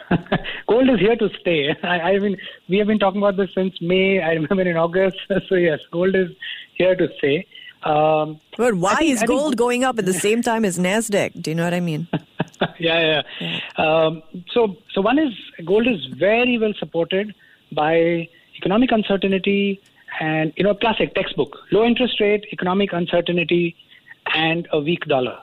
gold 0.68 0.90
is 0.90 1.00
here 1.00 1.16
to 1.16 1.30
stay. 1.40 1.76
I, 1.84 2.00
I 2.00 2.20
mean, 2.20 2.38
we 2.68 2.78
have 2.78 2.88
been 2.88 3.00
talking 3.00 3.20
about 3.20 3.38
this 3.38 3.54
since 3.54 3.82
May. 3.82 4.22
I 4.22 4.34
remember 4.34 4.62
in 4.62 4.78
August. 4.78 5.18
So 5.48 5.56
yes, 5.56 5.80
gold 5.92 6.16
is 6.16 6.30
here 6.76 6.96
to 6.96 7.08
stay. 7.18 7.48
Um, 7.84 8.40
but 8.58 8.76
why 8.76 8.96
think, 8.96 9.12
is 9.12 9.24
gold 9.24 9.52
think, 9.52 9.58
going 9.58 9.84
up 9.84 9.98
at 9.98 10.06
the 10.06 10.14
same 10.14 10.42
time 10.42 10.66
as 10.66 10.78
Nasdaq? 10.78 11.42
Do 11.42 11.50
you 11.50 11.56
know 11.56 11.64
what 11.64 11.74
I 11.74 11.80
mean? 11.80 12.08
yeah, 12.12 12.72
yeah. 12.80 13.22
yeah. 13.40 13.60
Um, 13.78 14.22
so, 14.52 14.76
so 14.94 15.02
one 15.02 15.18
is 15.18 15.34
gold 15.66 15.88
is 15.88 16.06
very 16.18 16.58
well 16.60 16.74
supported 16.78 17.34
by 17.72 18.28
economic 18.60 18.92
uncertainty, 18.92 19.82
and 20.20 20.54
you 20.56 20.64
know 20.64 20.74
classic 20.74 21.14
textbook. 21.16 21.58
Low 21.72 21.86
interest 21.86 22.20
rate 22.20 22.46
economic 22.52 22.94
uncertainty 22.94 23.76
and 24.34 24.68
a 24.72 24.80
weak 24.80 25.06
dollar. 25.06 25.38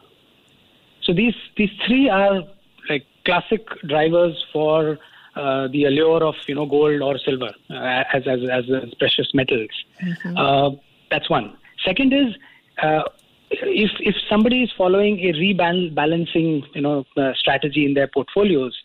So 1.02 1.12
these 1.12 1.34
these 1.56 1.70
three 1.86 2.08
are 2.08 2.42
like 2.88 3.06
classic 3.24 3.66
drivers 3.86 4.44
for 4.52 4.98
uh, 5.34 5.68
the 5.68 5.84
allure 5.84 6.24
of 6.24 6.34
you 6.46 6.54
know 6.54 6.66
gold 6.66 7.02
or 7.02 7.18
silver 7.18 7.52
uh, 7.70 8.04
as, 8.12 8.26
as 8.26 8.40
as 8.50 8.94
precious 8.98 9.32
metals. 9.34 9.70
Mm-hmm. 10.02 10.36
uh, 10.36 10.70
that's 11.10 11.30
one. 11.30 11.56
Second 11.84 12.12
is 12.12 12.34
uh, 12.82 13.02
if 13.50 13.90
if 14.00 14.14
somebody 14.28 14.62
is 14.62 14.70
following 14.76 15.18
a 15.20 15.32
rebalancing 15.32 16.64
you 16.74 16.80
know 16.80 17.04
uh, 17.16 17.32
strategy 17.34 17.84
in 17.84 17.94
their 17.94 18.08
portfolios 18.08 18.76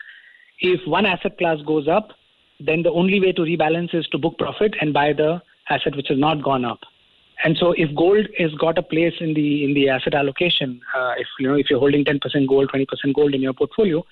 if 0.60 0.86
one 0.86 1.06
asset 1.06 1.38
class 1.38 1.58
goes 1.66 1.88
up 1.88 2.10
then 2.60 2.84
the 2.84 2.92
only 2.92 3.20
way 3.20 3.32
to 3.32 3.42
rebalance 3.42 3.94
is 3.94 4.06
to 4.08 4.18
book 4.18 4.38
profit 4.38 4.76
and 4.80 4.94
buy 4.94 5.14
the 5.14 5.42
asset 5.72 5.96
which 5.96 6.08
has 6.10 6.18
not 6.18 6.44
gone 6.44 6.66
up. 6.66 6.80
And 7.44 7.58
so, 7.58 7.72
if 7.72 7.94
gold 7.96 8.28
has 8.38 8.54
got 8.54 8.78
a 8.78 8.84
place 8.84 9.14
in 9.20 9.34
the 9.34 9.64
in 9.64 9.74
the 9.74 9.90
asset 9.90 10.14
allocation, 10.14 10.80
uh, 10.96 11.14
if 11.18 11.28
you 11.40 11.48
know 11.48 11.56
if 11.56 11.70
you're 11.70 11.80
holding 11.80 12.06
10% 12.06 12.48
gold, 12.48 12.70
20% 12.72 13.16
gold 13.16 13.34
in 13.34 13.42
your 13.42 13.54
portfolio, 13.54 14.06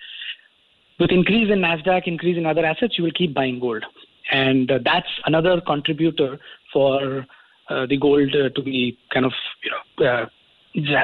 with 1.00 1.12
increase 1.12 1.52
in 1.52 1.60
Nasdaq, 1.60 2.08
increase 2.08 2.38
in 2.38 2.46
other 2.46 2.66
assets, 2.66 2.98
you 2.98 3.04
will 3.04 3.12
keep 3.12 3.34
buying 3.36 3.60
gold, 3.60 3.86
and 4.32 4.72
uh, 4.72 4.80
that's 4.84 5.10
another 5.26 5.62
contributor 5.62 6.40
for 6.74 7.26
uh, 7.70 7.86
the 7.86 7.98
gold 7.98 8.36
uh, 8.36 8.50
to 8.50 8.64
be 8.64 8.98
kind 9.14 9.26
of 9.26 9.34
you 9.64 9.72
know 9.72 10.06
uh, 10.08 10.26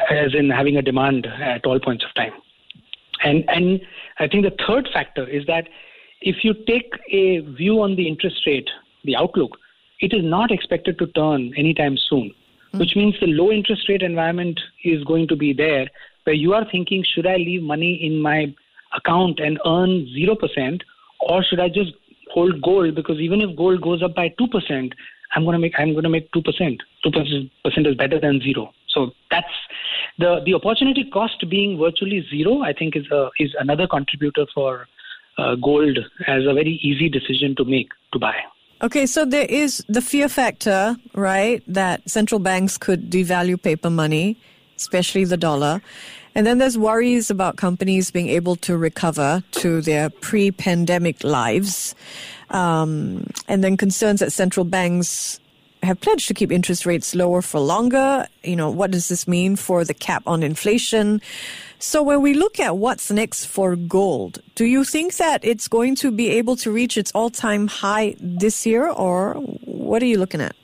as 0.09 0.33
in 0.33 0.49
having 0.49 0.77
a 0.77 0.81
demand 0.81 1.27
at 1.27 1.65
all 1.65 1.79
points 1.79 2.03
of 2.03 2.13
time. 2.15 2.33
And 3.23 3.43
and 3.47 3.81
I 4.17 4.27
think 4.27 4.45
the 4.45 4.55
third 4.67 4.89
factor 4.91 5.27
is 5.27 5.45
that 5.45 5.67
if 6.21 6.43
you 6.43 6.55
take 6.65 6.91
a 7.11 7.39
view 7.55 7.81
on 7.81 7.95
the 7.95 8.07
interest 8.07 8.41
rate, 8.47 8.69
the 9.03 9.15
outlook, 9.15 9.57
it 9.99 10.13
is 10.13 10.23
not 10.23 10.51
expected 10.51 10.97
to 10.99 11.07
turn 11.07 11.53
anytime 11.57 11.97
soon, 12.09 12.33
mm. 12.73 12.79
which 12.79 12.95
means 12.95 13.15
the 13.19 13.27
low 13.27 13.51
interest 13.51 13.87
rate 13.89 14.01
environment 14.01 14.59
is 14.83 15.03
going 15.03 15.27
to 15.27 15.35
be 15.35 15.53
there 15.53 15.87
where 16.25 16.35
you 16.35 16.53
are 16.53 16.65
thinking, 16.69 17.03
should 17.03 17.27
I 17.27 17.35
leave 17.35 17.61
money 17.61 18.03
in 18.03 18.19
my 18.19 18.53
account 18.95 19.39
and 19.39 19.59
earn 19.65 20.07
0%, 20.17 20.81
or 21.21 21.43
should 21.43 21.59
I 21.59 21.69
just 21.69 21.91
hold 22.33 22.61
gold? 22.61 22.95
Because 22.95 23.19
even 23.19 23.41
if 23.41 23.55
gold 23.55 23.81
goes 23.81 24.03
up 24.03 24.15
by 24.15 24.29
2%, 24.29 24.91
I'm 25.35 25.43
going 25.43 25.53
to 25.53 25.59
make 25.59 25.73
I'm 25.77 25.91
going 25.91 26.03
to 26.03 26.09
make 26.09 26.31
2%. 26.31 26.77
2% 27.05 27.87
is 27.87 27.95
better 27.95 28.19
than 28.19 28.41
zero. 28.41 28.73
So 28.89 29.11
that's 29.29 29.47
the 30.17 30.41
the 30.45 30.53
opportunity 30.53 31.09
cost 31.11 31.43
being 31.49 31.77
virtually 31.77 32.25
zero. 32.29 32.61
I 32.61 32.71
think 32.71 32.95
is 32.95 33.05
a, 33.11 33.29
is 33.39 33.53
another 33.59 33.87
contributor 33.87 34.45
for 34.53 34.87
uh, 35.37 35.55
gold 35.55 35.97
as 36.27 36.43
a 36.47 36.53
very 36.53 36.79
easy 36.81 37.09
decision 37.09 37.55
to 37.57 37.65
make 37.65 37.89
to 38.13 38.19
buy. 38.19 38.35
Okay, 38.81 39.05
so 39.05 39.23
there 39.23 39.45
is 39.45 39.83
the 39.87 40.01
fear 40.01 40.27
factor, 40.27 40.97
right? 41.13 41.63
That 41.65 42.07
central 42.09 42.39
banks 42.39 42.77
could 42.77 43.09
devalue 43.09 43.61
paper 43.61 43.89
money, 43.89 44.37
especially 44.75 45.23
the 45.23 45.37
dollar. 45.37 45.81
And 46.35 46.45
then 46.45 46.57
there's 46.57 46.77
worries 46.77 47.29
about 47.29 47.55
companies 47.55 48.11
being 48.11 48.27
able 48.27 48.57
to 48.57 48.75
recover 48.75 49.41
to 49.51 49.81
their 49.81 50.09
pre 50.09 50.51
pandemic 50.51 51.23
lives. 51.23 51.95
Um, 52.49 53.27
and 53.47 53.63
then 53.63 53.77
concerns 53.77 54.19
that 54.19 54.33
central 54.33 54.65
banks 54.65 55.39
have 55.81 56.01
pledged 56.01 56.27
to 56.27 56.33
keep 56.33 56.51
interest 56.51 56.85
rates 56.85 57.15
lower 57.15 57.41
for 57.41 57.61
longer. 57.61 58.27
You 58.43 58.57
know, 58.57 58.69
what 58.69 58.91
does 58.91 59.07
this 59.07 59.27
mean 59.27 59.55
for 59.55 59.85
the 59.85 59.93
cap 59.93 60.23
on 60.27 60.43
inflation? 60.43 61.21
So 61.79 62.01
when 62.01 62.21
we 62.21 62.33
look 62.33 62.59
at 62.59 62.77
what's 62.77 63.11
next 63.11 63.45
for 63.45 63.75
gold, 63.75 64.41
do 64.55 64.65
you 64.65 64.83
think 64.83 65.17
that 65.17 65.43
it's 65.43 65.67
going 65.67 65.95
to 65.97 66.11
be 66.11 66.29
able 66.29 66.55
to 66.57 66.71
reach 66.71 66.97
its 66.97 67.11
all-time 67.13 67.67
high 67.67 68.15
this 68.19 68.65
year, 68.65 68.89
or 68.89 69.33
what 69.65 70.01
are 70.01 70.05
you 70.05 70.17
looking 70.17 70.41
at? 70.41 70.55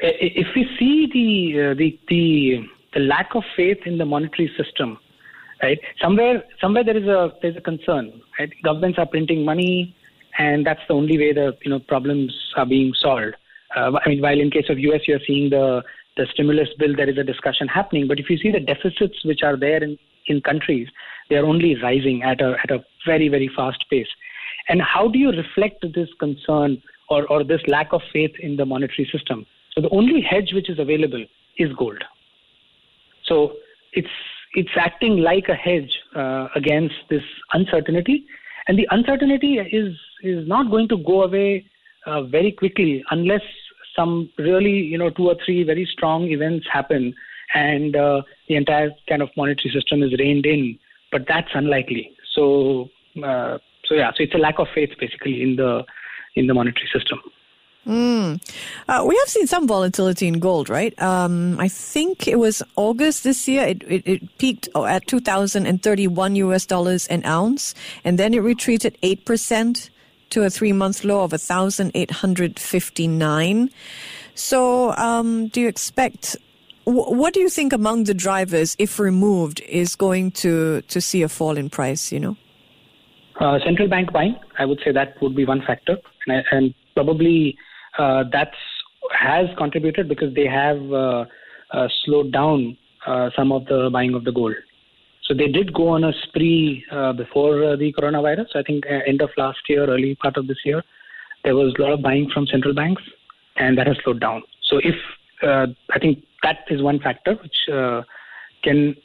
If 0.00 0.48
we 0.54 0.68
see 0.78 1.08
the 1.12 1.70
uh, 1.70 1.74
the, 1.74 1.98
the 2.08 2.66
the 2.94 3.00
lack 3.00 3.34
of 3.34 3.42
faith 3.56 3.78
in 3.84 3.98
the 3.98 4.04
monetary 4.04 4.50
system, 4.56 4.98
right? 5.62 5.78
Somewhere 6.00 6.44
somewhere 6.60 6.84
there 6.84 6.96
is 6.96 7.06
a 7.06 7.32
there's 7.42 7.56
a 7.56 7.60
concern. 7.60 8.20
Right? 8.38 8.50
Governments 8.62 8.98
are 8.98 9.06
printing 9.06 9.44
money, 9.44 9.94
and 10.38 10.64
that's 10.64 10.80
the 10.88 10.94
only 10.94 11.18
way 11.18 11.32
the 11.32 11.56
you 11.62 11.70
know 11.70 11.80
problems 11.80 12.32
are 12.56 12.66
being 12.66 12.94
solved. 12.94 13.34
Uh, 13.76 13.98
I 14.04 14.08
mean, 14.08 14.22
while 14.22 14.40
in 14.40 14.50
case 14.50 14.68
of 14.68 14.78
US, 14.78 15.02
you're 15.06 15.20
seeing 15.26 15.50
the 15.50 15.82
the 16.18 16.26
stimulus 16.32 16.68
bill, 16.78 16.94
there 16.94 17.08
is 17.08 17.16
a 17.16 17.24
discussion 17.24 17.66
happening. 17.68 18.06
But 18.06 18.20
if 18.20 18.28
you 18.28 18.36
see 18.36 18.50
the 18.50 18.60
deficits 18.60 19.24
which 19.24 19.40
are 19.42 19.56
there 19.56 19.82
in, 19.82 19.96
in 20.26 20.42
countries, 20.42 20.88
they 21.30 21.36
are 21.36 21.46
only 21.46 21.74
rising 21.82 22.22
at 22.22 22.42
a, 22.42 22.56
at 22.62 22.70
a 22.70 22.84
very, 23.06 23.28
very 23.28 23.50
fast 23.56 23.84
pace. 23.88 24.08
And 24.68 24.82
how 24.82 25.08
do 25.08 25.18
you 25.18 25.30
reflect 25.30 25.86
this 25.94 26.08
concern 26.20 26.82
or, 27.08 27.26
or 27.32 27.44
this 27.44 27.62
lack 27.68 27.92
of 27.92 28.02
faith 28.12 28.32
in 28.40 28.56
the 28.56 28.66
monetary 28.66 29.08
system? 29.10 29.46
So 29.74 29.80
the 29.80 29.88
only 29.90 30.20
hedge 30.20 30.52
which 30.52 30.68
is 30.68 30.78
available 30.78 31.24
is 31.56 31.72
gold. 31.78 32.02
So 33.24 33.54
it's 33.92 34.08
it's 34.54 34.70
acting 34.76 35.18
like 35.18 35.48
a 35.48 35.54
hedge 35.54 35.92
uh, 36.16 36.48
against 36.56 36.94
this 37.10 37.22
uncertainty, 37.52 38.24
and 38.66 38.78
the 38.78 38.88
uncertainty 38.90 39.58
is 39.58 39.94
is 40.22 40.48
not 40.48 40.70
going 40.70 40.88
to 40.88 40.96
go 40.96 41.22
away 41.22 41.66
uh, 42.06 42.22
very 42.22 42.52
quickly 42.52 43.04
unless 43.10 43.42
some 43.98 44.30
really, 44.38 44.78
you 44.92 44.96
know, 44.96 45.10
two 45.10 45.28
or 45.28 45.36
three 45.44 45.64
very 45.64 45.88
strong 45.90 46.30
events 46.30 46.66
happen 46.72 47.14
and 47.54 47.96
uh, 47.96 48.22
the 48.48 48.56
entire 48.56 48.90
kind 49.08 49.22
of 49.22 49.30
monetary 49.36 49.72
system 49.72 50.02
is 50.02 50.12
reined 50.18 50.46
in. 50.46 50.78
But 51.10 51.26
that's 51.26 51.48
unlikely. 51.54 52.12
So, 52.34 52.90
uh, 53.22 53.58
so 53.84 53.94
yeah, 53.94 54.10
so 54.10 54.22
it's 54.22 54.34
a 54.34 54.38
lack 54.38 54.58
of 54.58 54.68
faith 54.74 54.90
basically 55.00 55.42
in 55.42 55.56
the 55.56 55.84
in 56.34 56.46
the 56.46 56.54
monetary 56.54 56.88
system. 56.92 57.18
Mm. 57.86 58.38
Uh, 58.86 59.04
we 59.06 59.16
have 59.16 59.28
seen 59.28 59.46
some 59.46 59.66
volatility 59.66 60.28
in 60.28 60.40
gold, 60.40 60.68
right? 60.68 61.00
Um, 61.00 61.58
I 61.58 61.68
think 61.68 62.28
it 62.28 62.38
was 62.38 62.62
August 62.76 63.24
this 63.24 63.48
year. 63.48 63.64
It, 63.64 63.82
it, 63.84 64.06
it 64.06 64.38
peaked 64.38 64.68
at 64.76 65.06
2,031 65.06 66.36
US 66.36 66.66
dollars 66.66 67.06
an 67.06 67.24
ounce, 67.24 67.74
and 68.04 68.18
then 68.18 68.34
it 68.34 68.40
retreated 68.40 68.98
8% 69.02 69.88
to 70.30 70.44
a 70.44 70.50
three 70.50 70.72
month 70.72 71.04
low 71.04 71.22
of 71.22 71.30
1,859. 71.32 73.70
So, 74.34 74.92
um, 74.96 75.48
do 75.48 75.60
you 75.60 75.68
expect, 75.68 76.36
what 76.84 77.34
do 77.34 77.40
you 77.40 77.48
think 77.48 77.72
among 77.72 78.04
the 78.04 78.14
drivers, 78.14 78.76
if 78.78 78.98
removed, 78.98 79.60
is 79.68 79.96
going 79.96 80.30
to, 80.32 80.82
to 80.82 81.00
see 81.00 81.22
a 81.22 81.28
fall 81.28 81.56
in 81.56 81.70
price, 81.70 82.12
you 82.12 82.20
know? 82.20 82.36
Uh, 83.40 83.58
central 83.64 83.88
bank 83.88 84.12
buying, 84.12 84.36
I 84.58 84.64
would 84.64 84.80
say 84.84 84.90
that 84.92 85.20
would 85.22 85.36
be 85.36 85.44
one 85.44 85.62
factor. 85.66 85.96
And, 86.26 86.44
and 86.50 86.74
probably 86.94 87.56
uh, 87.98 88.24
that's 88.30 88.56
has 89.12 89.46
contributed 89.56 90.08
because 90.08 90.34
they 90.34 90.46
have 90.46 90.76
uh, 90.92 91.24
uh 91.72 91.88
slowed 92.04 92.30
down 92.30 92.76
uh, 93.06 93.30
some 93.34 93.52
of 93.52 93.64
the 93.66 93.88
buying 93.92 94.14
of 94.14 94.24
the 94.24 94.32
gold. 94.32 94.54
So 95.28 95.34
they 95.34 95.48
did 95.48 95.74
go 95.74 95.88
on 95.88 96.04
a 96.04 96.12
spree 96.22 96.86
uh, 96.90 97.12
before 97.12 97.62
uh, 97.62 97.76
the 97.76 97.92
coronavirus. 97.92 98.56
I 98.56 98.62
think 98.62 98.86
uh, 98.86 99.00
end 99.06 99.20
of 99.20 99.28
last 99.36 99.58
year, 99.68 99.84
early 99.86 100.14
part 100.14 100.38
of 100.38 100.46
this 100.46 100.56
year, 100.64 100.82
there 101.44 101.54
was 101.54 101.74
a 101.78 101.82
lot 101.82 101.92
of 101.92 102.00
buying 102.00 102.30
from 102.32 102.46
central 102.46 102.72
banks, 102.72 103.02
and 103.56 103.76
that 103.76 103.86
has 103.86 103.98
slowed 104.02 104.20
down. 104.20 104.42
So 104.62 104.78
if 104.78 104.94
uh, 105.42 105.66
I 105.92 105.98
think 105.98 106.24
that 106.42 106.60
is 106.70 106.80
one 106.80 106.98
factor 106.98 107.34
which 107.34 107.68
uh, 107.70 108.02
can 108.64 108.96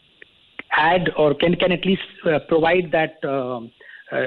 add 0.72 1.10
or 1.18 1.34
can 1.34 1.56
can 1.56 1.74
at 1.74 1.86
least 1.86 2.04
provide 2.48 2.92
that 2.94 3.24
um, 3.26 3.70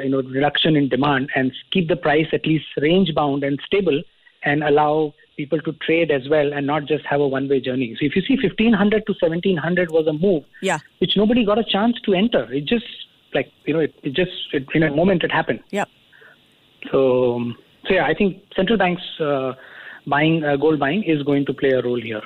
you 0.05 0.11
know 0.11 0.21
reduction 0.21 0.77
in 0.77 0.91
demand 0.91 1.31
and 1.35 1.51
keep 1.73 1.89
the 1.89 1.97
price 1.97 2.27
at 2.33 2.47
least 2.47 2.67
range 2.77 3.15
bound 3.15 3.43
and 3.43 3.59
stable 3.65 4.03
and 4.45 4.63
allow 4.63 5.15
people 5.37 5.61
to 5.61 5.73
trade 5.75 6.11
as 6.11 6.29
well 6.29 6.53
and 6.53 6.67
not 6.67 6.87
just 6.87 7.05
have 7.05 7.21
a 7.21 7.29
one 7.29 7.49
way 7.49 7.61
journey. 7.61 7.95
So 8.01 8.07
if 8.07 8.17
you 8.17 8.23
see 8.23 8.37
1500 8.43 9.07
to 9.07 9.13
1700 9.13 9.91
was 9.91 10.07
a 10.07 10.13
move 10.13 10.45
Yeah. 10.63 10.79
which 10.99 11.17
nobody 11.17 11.45
got 11.45 11.59
a 11.59 11.65
chance 11.65 12.01
to 12.07 12.15
enter. 12.15 12.51
It 12.53 12.65
just 12.65 12.87
like 13.35 13.51
you 13.65 13.75
know 13.75 13.81
it, 13.81 13.95
it 14.03 14.15
just 14.15 14.33
it, 14.53 14.67
in 14.75 14.83
a 14.83 14.95
moment 14.95 15.23
it 15.25 15.33
happened. 15.33 15.61
Yeah. 15.71 15.85
So 16.91 17.53
so 17.87 17.95
yeah, 17.95 18.07
I 18.07 18.15
think 18.15 18.43
central 18.55 18.79
banks 18.79 19.03
uh, 19.21 19.53
buying 20.07 20.45
uh, 20.45 20.57
gold 20.57 20.79
buying 20.79 21.03
is 21.05 21.23
going 21.23 21.45
to 21.47 21.53
play 21.55 21.71
a 21.71 21.83
role 21.83 22.01
here. 22.01 22.23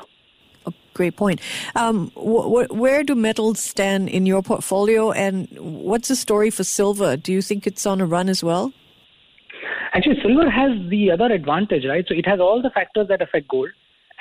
Oh, 0.66 0.72
great 0.94 1.16
point. 1.16 1.40
Um, 1.74 2.10
wh- 2.16 2.46
wh- 2.52 2.70
where 2.70 3.02
do 3.02 3.14
metals 3.14 3.60
stand 3.60 4.08
in 4.08 4.26
your 4.26 4.42
portfolio, 4.42 5.10
and 5.12 5.48
what's 5.58 6.08
the 6.08 6.16
story 6.16 6.50
for 6.50 6.64
silver? 6.64 7.16
Do 7.16 7.32
you 7.32 7.40
think 7.42 7.66
it's 7.66 7.86
on 7.86 8.00
a 8.00 8.06
run 8.06 8.28
as 8.28 8.44
well? 8.44 8.72
Actually, 9.92 10.20
silver 10.22 10.48
has 10.48 10.70
the 10.88 11.10
other 11.10 11.26
advantage, 11.26 11.84
right? 11.84 12.04
So 12.06 12.14
it 12.14 12.26
has 12.26 12.40
all 12.40 12.62
the 12.62 12.70
factors 12.70 13.08
that 13.08 13.20
affect 13.20 13.48
gold, 13.48 13.70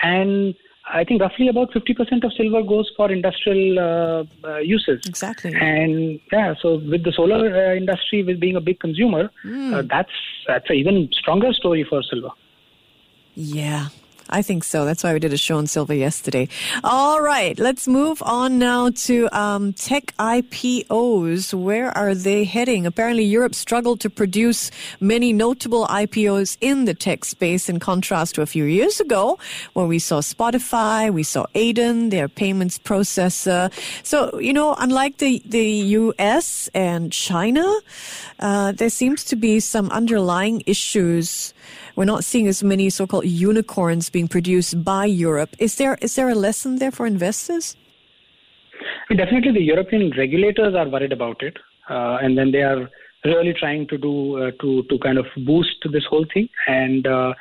and 0.01 0.55
I 0.91 1.03
think 1.03 1.21
roughly 1.21 1.47
about 1.47 1.71
50% 1.71 2.23
of 2.23 2.33
silver 2.33 2.63
goes 2.63 2.91
for 2.97 3.11
industrial 3.11 3.79
uh, 3.79 4.47
uh, 4.47 4.57
uses. 4.57 5.01
Exactly. 5.05 5.53
And 5.53 6.19
yeah, 6.31 6.55
so 6.59 6.79
with 6.89 7.03
the 7.03 7.11
solar 7.11 7.71
uh, 7.71 7.75
industry 7.75 8.23
with 8.23 8.39
being 8.39 8.55
a 8.55 8.61
big 8.61 8.79
consumer, 8.79 9.29
uh, 9.73 9.83
that's 9.87 10.11
that's 10.47 10.69
an 10.69 10.77
even 10.77 11.09
stronger 11.11 11.53
story 11.53 11.85
for 11.87 12.01
silver. 12.01 12.31
Yeah, 13.35 13.89
I 14.29 14.41
think 14.43 14.63
so. 14.63 14.85
That's 14.85 15.03
why 15.03 15.13
we 15.13 15.19
did 15.19 15.33
a 15.33 15.37
show 15.37 15.57
on 15.57 15.65
silver 15.65 15.93
yesterday. 15.93 16.47
All 16.83 17.21
right, 17.21 17.57
let's 17.57 17.87
move 17.87 18.21
on 18.21 18.59
now 18.59 18.91
to 18.91 19.27
um, 19.37 19.73
tech 19.73 20.15
IPOs. 20.17 21.53
Where 21.53 21.89
are 21.97 22.13
they 22.13 22.43
heading? 22.43 22.85
Apparently, 22.85 23.23
Europe 23.23 23.55
struggled 23.55 23.99
to 24.01 24.09
produce 24.09 24.69
many 24.99 25.33
notable 25.33 25.87
IPOs 25.87 26.57
in 26.61 26.85
the 26.85 26.93
tech 26.93 27.25
space 27.25 27.69
in 27.69 27.79
contrast 27.79 28.35
to 28.35 28.41
a 28.43 28.45
few 28.45 28.65
years 28.65 28.99
ago 28.99 29.39
when 29.73 29.87
we 29.87 29.97
saw 29.97 30.21
Spotify, 30.21 31.11
we 31.11 31.23
saw 31.23 31.45
Adyen, 31.55 32.11
their 32.11 32.27
payments 32.27 32.77
processor. 32.77 33.71
So, 34.03 34.39
you 34.39 34.53
know, 34.53 34.75
unlike 34.77 35.17
the, 35.17 35.41
the 35.45 35.67
US 35.97 36.69
and 36.75 37.11
China, 37.11 37.65
uh, 38.39 38.73
there 38.73 38.89
seems 38.89 39.23
to 39.25 39.35
be 39.35 39.59
some 39.59 39.89
underlying 39.89 40.61
issues 40.65 41.53
we're 41.99 42.05
not 42.05 42.23
seeing 42.23 42.47
as 42.47 42.63
many 42.63 42.89
so-called 42.89 43.25
unicorns 43.25 44.09
being 44.09 44.29
produced 44.29 44.85
by 44.85 45.03
Europe. 45.03 45.49
Is 45.59 45.75
there 45.75 45.97
is 46.01 46.15
there 46.15 46.29
a 46.29 46.33
lesson 46.33 46.77
there 46.77 46.91
for 46.91 47.05
investors? 47.05 47.75
Definitely, 49.09 49.51
the 49.51 49.65
European 49.73 50.13
regulators 50.17 50.75
are 50.75 50.87
worried 50.87 51.11
about 51.11 51.43
it, 51.43 51.57
uh, 51.89 52.19
and 52.21 52.37
then 52.37 52.53
they 52.53 52.61
are 52.61 52.89
really 53.25 53.53
trying 53.53 53.85
to 53.89 53.97
do 53.97 54.13
uh, 54.41 54.51
to 54.61 54.83
to 54.83 54.97
kind 54.99 55.17
of 55.17 55.25
boost 55.45 55.89
this 55.91 56.05
whole 56.09 56.25
thing. 56.33 56.47
And 56.67 57.05
uh, 57.05 57.33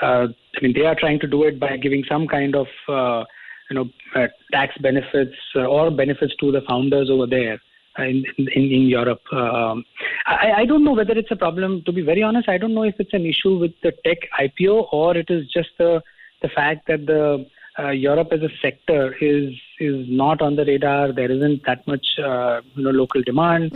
uh, 0.00 0.28
I 0.56 0.58
mean, 0.62 0.72
they 0.72 0.86
are 0.86 0.96
trying 0.98 1.20
to 1.20 1.26
do 1.26 1.44
it 1.44 1.60
by 1.60 1.76
giving 1.76 2.02
some 2.08 2.26
kind 2.26 2.56
of 2.56 2.68
uh, 2.88 3.24
you 3.68 3.74
know 3.76 3.90
uh, 4.14 4.28
tax 4.52 4.72
benefits 4.78 5.36
or 5.54 5.90
benefits 5.90 6.34
to 6.40 6.50
the 6.50 6.62
founders 6.66 7.10
over 7.10 7.26
there. 7.26 7.60
In, 7.98 8.24
in, 8.38 8.48
in 8.54 8.82
Europe, 8.82 9.22
um, 9.32 9.84
I, 10.24 10.52
I 10.58 10.64
don't 10.66 10.84
know 10.84 10.92
whether 10.92 11.14
it's 11.14 11.30
a 11.32 11.36
problem. 11.36 11.82
To 11.84 11.92
be 11.92 12.02
very 12.02 12.22
honest, 12.22 12.48
I 12.48 12.56
don't 12.56 12.74
know 12.74 12.84
if 12.84 12.94
it's 12.98 13.12
an 13.12 13.26
issue 13.26 13.58
with 13.58 13.72
the 13.82 13.92
tech 14.04 14.18
IPO 14.40 14.92
or 14.92 15.16
it 15.16 15.30
is 15.30 15.50
just 15.52 15.70
the 15.78 16.02
the 16.40 16.48
fact 16.48 16.86
that 16.86 17.06
the 17.06 17.44
uh, 17.78 17.90
Europe 17.90 18.28
as 18.32 18.42
a 18.42 18.48
sector 18.60 19.14
is 19.20 19.52
is 19.78 20.06
not 20.08 20.40
on 20.42 20.56
the 20.56 20.64
radar. 20.64 21.12
There 21.12 21.30
isn't 21.30 21.62
that 21.66 21.86
much 21.86 22.06
uh, 22.18 22.60
you 22.74 22.84
know 22.84 22.90
local 22.90 23.22
demand, 23.22 23.72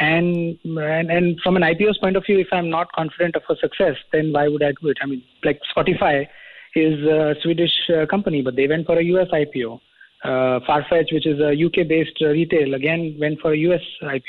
and, 0.00 0.58
and 0.64 1.10
and 1.10 1.40
from 1.42 1.56
an 1.56 1.62
IPO's 1.62 1.98
point 1.98 2.16
of 2.16 2.24
view, 2.24 2.38
if 2.38 2.48
I'm 2.52 2.70
not 2.70 2.92
confident 2.92 3.36
of 3.36 3.42
a 3.48 3.56
success, 3.56 3.96
then 4.12 4.32
why 4.32 4.48
would 4.48 4.62
I 4.62 4.72
do 4.80 4.88
it? 4.88 4.98
I 5.02 5.06
mean, 5.06 5.22
like 5.44 5.60
Spotify 5.74 6.26
is 6.74 7.04
a 7.04 7.34
Swedish 7.42 7.90
uh, 7.90 8.06
company, 8.06 8.40
but 8.42 8.56
they 8.56 8.66
went 8.66 8.86
for 8.86 8.98
a 8.98 9.04
US 9.04 9.28
IPO. 9.28 9.80
Uh, 10.24 10.60
Farfetch, 10.68 11.12
which 11.12 11.26
is 11.26 11.40
a 11.40 11.50
UK-based 11.52 12.18
uh, 12.22 12.28
retail, 12.28 12.74
again 12.74 13.16
went 13.18 13.40
for 13.40 13.52
a 13.52 13.56
US 13.56 13.82
IPO. 14.02 14.22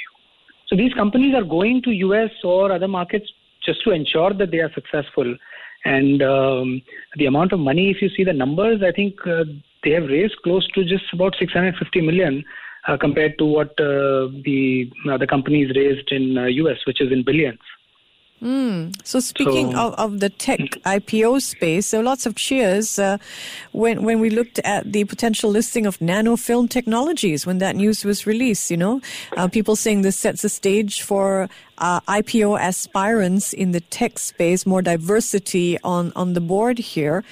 So 0.67 0.75
these 0.75 0.93
companies 0.93 1.35
are 1.35 1.43
going 1.43 1.83
to 1.83 1.91
US 1.91 2.31
or 2.43 2.71
other 2.71 2.87
markets 2.87 3.31
just 3.63 3.83
to 3.83 3.91
ensure 3.91 4.33
that 4.33 4.49
they 4.49 4.59
are 4.59 4.71
successful. 4.73 5.35
And 5.85 6.23
um, 6.23 6.81
the 7.17 7.25
amount 7.25 7.51
of 7.51 7.59
money, 7.59 7.91
if 7.91 8.01
you 8.01 8.09
see 8.09 8.23
the 8.23 8.33
numbers, 8.33 8.81
I 8.81 8.91
think 8.91 9.15
uh, 9.27 9.43
they 9.83 9.91
have 9.91 10.05
raised 10.05 10.35
close 10.43 10.67
to 10.69 10.83
just 10.83 11.03
about 11.13 11.35
650 11.37 12.01
million 12.01 12.43
uh, 12.87 12.97
compared 12.97 13.37
to 13.37 13.45
what 13.45 13.69
uh, 13.79 14.27
the 14.43 14.89
uh, 15.09 15.17
the 15.17 15.27
companies 15.27 15.71
raised 15.75 16.11
in 16.11 16.37
uh, 16.37 16.45
US, 16.45 16.77
which 16.85 17.01
is 17.01 17.11
in 17.11 17.23
billions. 17.23 17.59
So 19.03 19.19
speaking 19.19 19.71
So- 19.71 19.77
of, 19.87 19.93
of 19.95 20.19
the 20.19 20.29
tech 20.29 20.59
IPO 20.85 21.41
space, 21.41 21.85
so 21.87 22.01
lots 22.01 22.25
of 22.25 22.35
cheers 22.35 22.99
uh, 22.99 23.17
when 23.71 24.03
when 24.03 24.19
we 24.19 24.29
looked 24.29 24.59
at 24.59 24.91
the 24.91 25.03
potential 25.05 25.49
listing 25.49 25.85
of 25.85 25.97
nanofilm 25.99 26.67
technologies 26.67 27.45
when 27.47 27.59
that 27.59 27.75
news 27.75 28.03
was 28.03 28.27
released. 28.27 28.69
You 28.69 28.77
know, 28.77 29.01
uh, 29.37 29.47
people 29.47 29.75
saying 29.75 30.01
this 30.01 30.17
sets 30.17 30.43
a 30.43 30.49
stage 30.49 31.01
for 31.01 31.47
uh, 31.77 31.99
IPO 32.01 32.59
aspirants 32.59 33.53
in 33.53 33.71
the 33.71 33.79
tech 33.79 34.19
space, 34.19 34.65
more 34.65 34.81
diversity 34.81 35.77
on 35.83 36.11
on 36.15 36.33
the 36.33 36.41
board 36.41 36.77
here. 36.79 37.23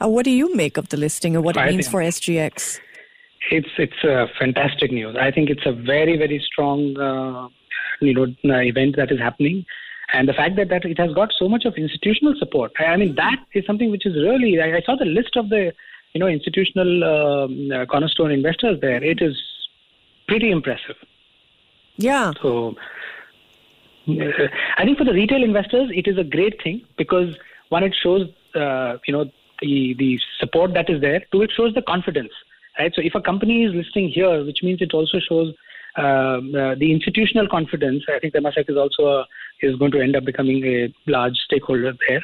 Uh, 0.00 0.08
what 0.08 0.24
do 0.24 0.30
you 0.30 0.54
make 0.54 0.76
of 0.76 0.88
the 0.88 0.96
listing 0.96 1.34
and 1.36 1.44
what 1.44 1.56
it 1.56 1.66
means 1.70 1.88
for 1.88 2.00
SGX? 2.00 2.78
It's 3.50 3.68
it's 3.76 4.04
a 4.04 4.26
fantastic 4.38 4.90
news. 4.92 5.16
I 5.20 5.30
think 5.30 5.50
it's 5.50 5.66
a 5.66 5.72
very 5.72 6.16
very 6.16 6.38
strong 6.50 6.96
uh, 6.98 7.48
you 8.00 8.14
know 8.14 8.26
uh, 8.54 8.60
event 8.60 8.96
that 8.96 9.10
is 9.10 9.18
happening, 9.18 9.66
and 10.14 10.28
the 10.28 10.32
fact 10.32 10.56
that, 10.56 10.68
that 10.68 10.84
it 10.84 10.98
has 10.98 11.12
got 11.12 11.32
so 11.36 11.48
much 11.48 11.64
of 11.64 11.74
institutional 11.74 12.34
support. 12.38 12.72
I, 12.78 12.84
I 12.84 12.96
mean 12.96 13.14
that 13.16 13.38
is 13.52 13.66
something 13.66 13.90
which 13.90 14.06
is 14.06 14.14
really. 14.14 14.60
I, 14.60 14.76
I 14.78 14.80
saw 14.86 14.96
the 14.96 15.10
list 15.18 15.36
of 15.36 15.48
the 15.48 15.72
you 16.12 16.20
know 16.20 16.28
institutional 16.28 17.04
um, 17.04 17.70
uh, 17.72 17.86
cornerstone 17.86 18.30
investors 18.30 18.78
there. 18.80 19.02
It 19.02 19.20
is 19.20 19.36
pretty 20.28 20.50
impressive. 20.50 20.96
Yeah. 21.96 22.32
So 22.40 22.76
uh, 24.08 24.48
I 24.78 24.84
think 24.84 24.98
for 24.98 25.04
the 25.04 25.12
retail 25.12 25.42
investors, 25.42 25.90
it 25.92 26.06
is 26.06 26.16
a 26.18 26.24
great 26.24 26.62
thing 26.62 26.82
because 26.96 27.34
one, 27.70 27.82
it 27.82 27.94
shows 28.00 28.28
uh, 28.54 28.98
you 29.06 29.12
know 29.12 29.24
the 29.60 29.94
the 29.98 30.18
support 30.38 30.74
that 30.74 30.88
is 30.88 31.00
there. 31.00 31.22
Two, 31.32 31.42
it 31.42 31.52
shows 31.56 31.74
the 31.74 31.82
confidence, 31.82 32.32
right? 32.78 32.92
So 32.94 33.02
if 33.02 33.14
a 33.14 33.20
company 33.20 33.64
is 33.64 33.74
listing 33.74 34.08
here, 34.08 34.44
which 34.44 34.62
means 34.62 34.80
it 34.80 34.94
also 34.94 35.18
shows 35.28 35.54
um, 35.96 36.54
uh, 36.54 36.74
the 36.74 36.92
institutional 36.92 37.48
confidence. 37.48 38.04
I 38.08 38.18
think 38.18 38.34
Temasek 38.34 38.68
is 38.68 38.76
also 38.76 39.06
a, 39.06 39.26
is 39.60 39.76
going 39.76 39.92
to 39.92 40.00
end 40.00 40.16
up 40.16 40.24
becoming 40.24 40.64
a 40.64 40.94
large 41.06 41.36
stakeholder 41.36 41.94
there. 42.08 42.22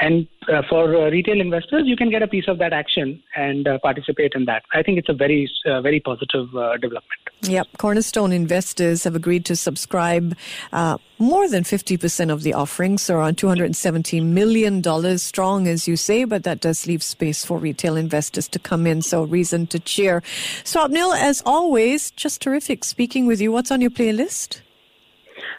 And 0.00 0.26
uh, 0.48 0.62
for 0.68 0.96
uh, 0.96 1.10
retail 1.10 1.40
investors, 1.40 1.82
you 1.84 1.96
can 1.96 2.10
get 2.10 2.22
a 2.22 2.26
piece 2.26 2.48
of 2.48 2.58
that 2.58 2.72
action 2.72 3.22
and 3.36 3.68
uh, 3.68 3.78
participate 3.78 4.32
in 4.34 4.46
that. 4.46 4.64
I 4.72 4.82
think 4.82 4.98
it's 4.98 5.08
a 5.08 5.12
very, 5.12 5.50
uh, 5.66 5.80
very 5.82 6.00
positive 6.00 6.54
uh, 6.56 6.76
development. 6.78 7.20
Yep. 7.42 7.68
Cornerstone 7.78 8.32
investors 8.32 9.04
have 9.04 9.14
agreed 9.14 9.44
to 9.46 9.56
subscribe 9.56 10.36
uh, 10.72 10.96
more 11.18 11.48
than 11.48 11.62
50% 11.62 12.32
of 12.32 12.42
the 12.42 12.54
offerings, 12.54 13.02
so 13.02 13.16
around 13.16 13.36
$217 13.36 14.24
million 14.24 15.18
strong, 15.18 15.68
as 15.68 15.86
you 15.86 15.96
say, 15.96 16.24
but 16.24 16.44
that 16.44 16.60
does 16.60 16.86
leave 16.86 17.02
space 17.02 17.44
for 17.44 17.58
retail 17.58 17.96
investors 17.96 18.48
to 18.48 18.58
come 18.58 18.86
in, 18.86 19.02
so 19.02 19.24
reason 19.24 19.66
to 19.68 19.78
cheer. 19.78 20.22
Swapnil, 20.64 21.16
as 21.16 21.42
always, 21.44 22.10
just 22.12 22.40
terrific 22.40 22.82
speaking 22.82 23.26
with 23.26 23.40
you. 23.40 23.52
What's 23.52 23.70
on 23.70 23.80
your 23.80 23.90
playlist? 23.90 24.61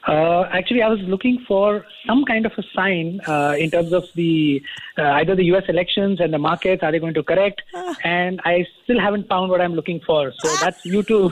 Uh, 0.08 0.44
actually, 0.52 0.82
I 0.82 0.90
was 0.90 1.00
looking 1.02 1.44
for 1.48 1.86
some 2.06 2.26
kind 2.26 2.46
of 2.46 2.52
a 2.58 2.64
sign 2.76 3.22
uh, 3.26 3.56
in 3.58 3.72
terms 3.72 3.94
of 3.94 4.04
the 4.16 4.62
uh, 4.98 5.04
either 5.20 5.36
the 5.36 5.46
U.S. 5.46 5.64
elections 5.70 6.20
and 6.20 6.34
the 6.34 6.38
markets. 6.38 6.84
Are 6.84 6.92
they 6.92 7.00
going 7.00 7.14
to 7.14 7.24
correct? 7.24 7.62
And 8.04 8.42
I 8.44 8.66
still 8.84 9.00
haven't 9.00 9.30
found 9.30 9.50
what 9.50 9.62
I'm 9.62 9.74
looking 9.74 10.02
for. 10.06 10.34
So 10.40 10.50
that's 10.62 10.86
U2. 10.86 11.08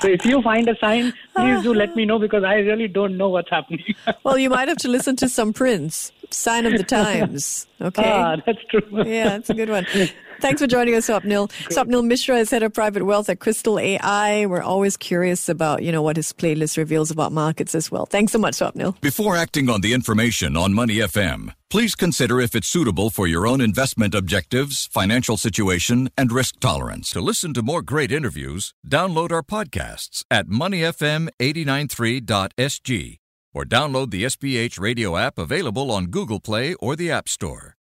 so 0.00 0.08
if 0.08 0.24
you 0.24 0.42
find 0.42 0.68
a 0.68 0.76
sign, 0.78 1.12
please 1.36 1.62
do 1.62 1.74
let 1.74 1.94
me 1.96 2.04
know 2.04 2.18
because 2.18 2.44
I 2.44 2.56
really 2.56 2.88
don't 2.88 3.16
know 3.16 3.28
what's 3.28 3.50
happening. 3.50 3.84
Well, 4.24 4.38
you 4.38 4.50
might 4.50 4.68
have 4.68 4.78
to 4.78 4.88
listen 4.88 5.16
to 5.16 5.28
some 5.28 5.52
Prince, 5.52 6.12
Sign 6.30 6.66
of 6.66 6.72
the 6.72 6.84
Times. 6.84 7.66
Okay. 7.80 8.10
ah, 8.10 8.36
that's 8.46 8.64
true. 8.70 8.80
yeah, 9.04 9.24
that's 9.24 9.50
a 9.50 9.54
good 9.54 9.68
one. 9.68 9.86
Thanks 10.44 10.60
for 10.60 10.66
joining 10.66 10.94
us, 10.94 11.08
Swapnil. 11.08 11.50
Swapnil 11.70 12.04
Mishra 12.04 12.36
is 12.36 12.50
head 12.50 12.62
of 12.62 12.74
private 12.74 13.06
wealth 13.06 13.30
at 13.30 13.38
Kristal 13.38 13.82
AI. 13.82 14.44
We're 14.44 14.60
always 14.60 14.98
curious 14.98 15.48
about, 15.48 15.82
you 15.82 15.90
know, 15.90 16.02
what 16.02 16.18
his 16.18 16.34
playlist 16.34 16.76
reveals 16.76 17.10
about 17.10 17.32
markets 17.32 17.74
as 17.74 17.90
well. 17.90 18.04
Thanks 18.04 18.32
so 18.32 18.38
much, 18.38 18.56
Swapnil. 18.56 19.00
Before 19.00 19.38
acting 19.38 19.70
on 19.70 19.80
the 19.80 19.94
information 19.94 20.54
on 20.54 20.74
Money 20.74 20.96
FM, 20.96 21.54
please 21.70 21.94
consider 21.94 22.42
if 22.42 22.54
it's 22.54 22.68
suitable 22.68 23.08
for 23.08 23.26
your 23.26 23.46
own 23.46 23.62
investment 23.62 24.14
objectives, 24.14 24.86
financial 24.92 25.38
situation, 25.38 26.10
and 26.18 26.30
risk 26.30 26.60
tolerance. 26.60 27.10
To 27.12 27.22
listen 27.22 27.54
to 27.54 27.62
more 27.62 27.80
great 27.80 28.12
interviews, 28.12 28.74
download 28.86 29.32
our 29.32 29.42
podcasts 29.42 30.24
at 30.30 30.48
moneyfm893.sg 30.48 33.18
or 33.54 33.64
download 33.64 34.10
the 34.10 34.24
SPH 34.24 34.78
radio 34.78 35.16
app 35.16 35.38
available 35.38 35.90
on 35.90 36.08
Google 36.08 36.40
Play 36.40 36.74
or 36.74 36.96
the 36.96 37.10
App 37.10 37.30
Store. 37.30 37.76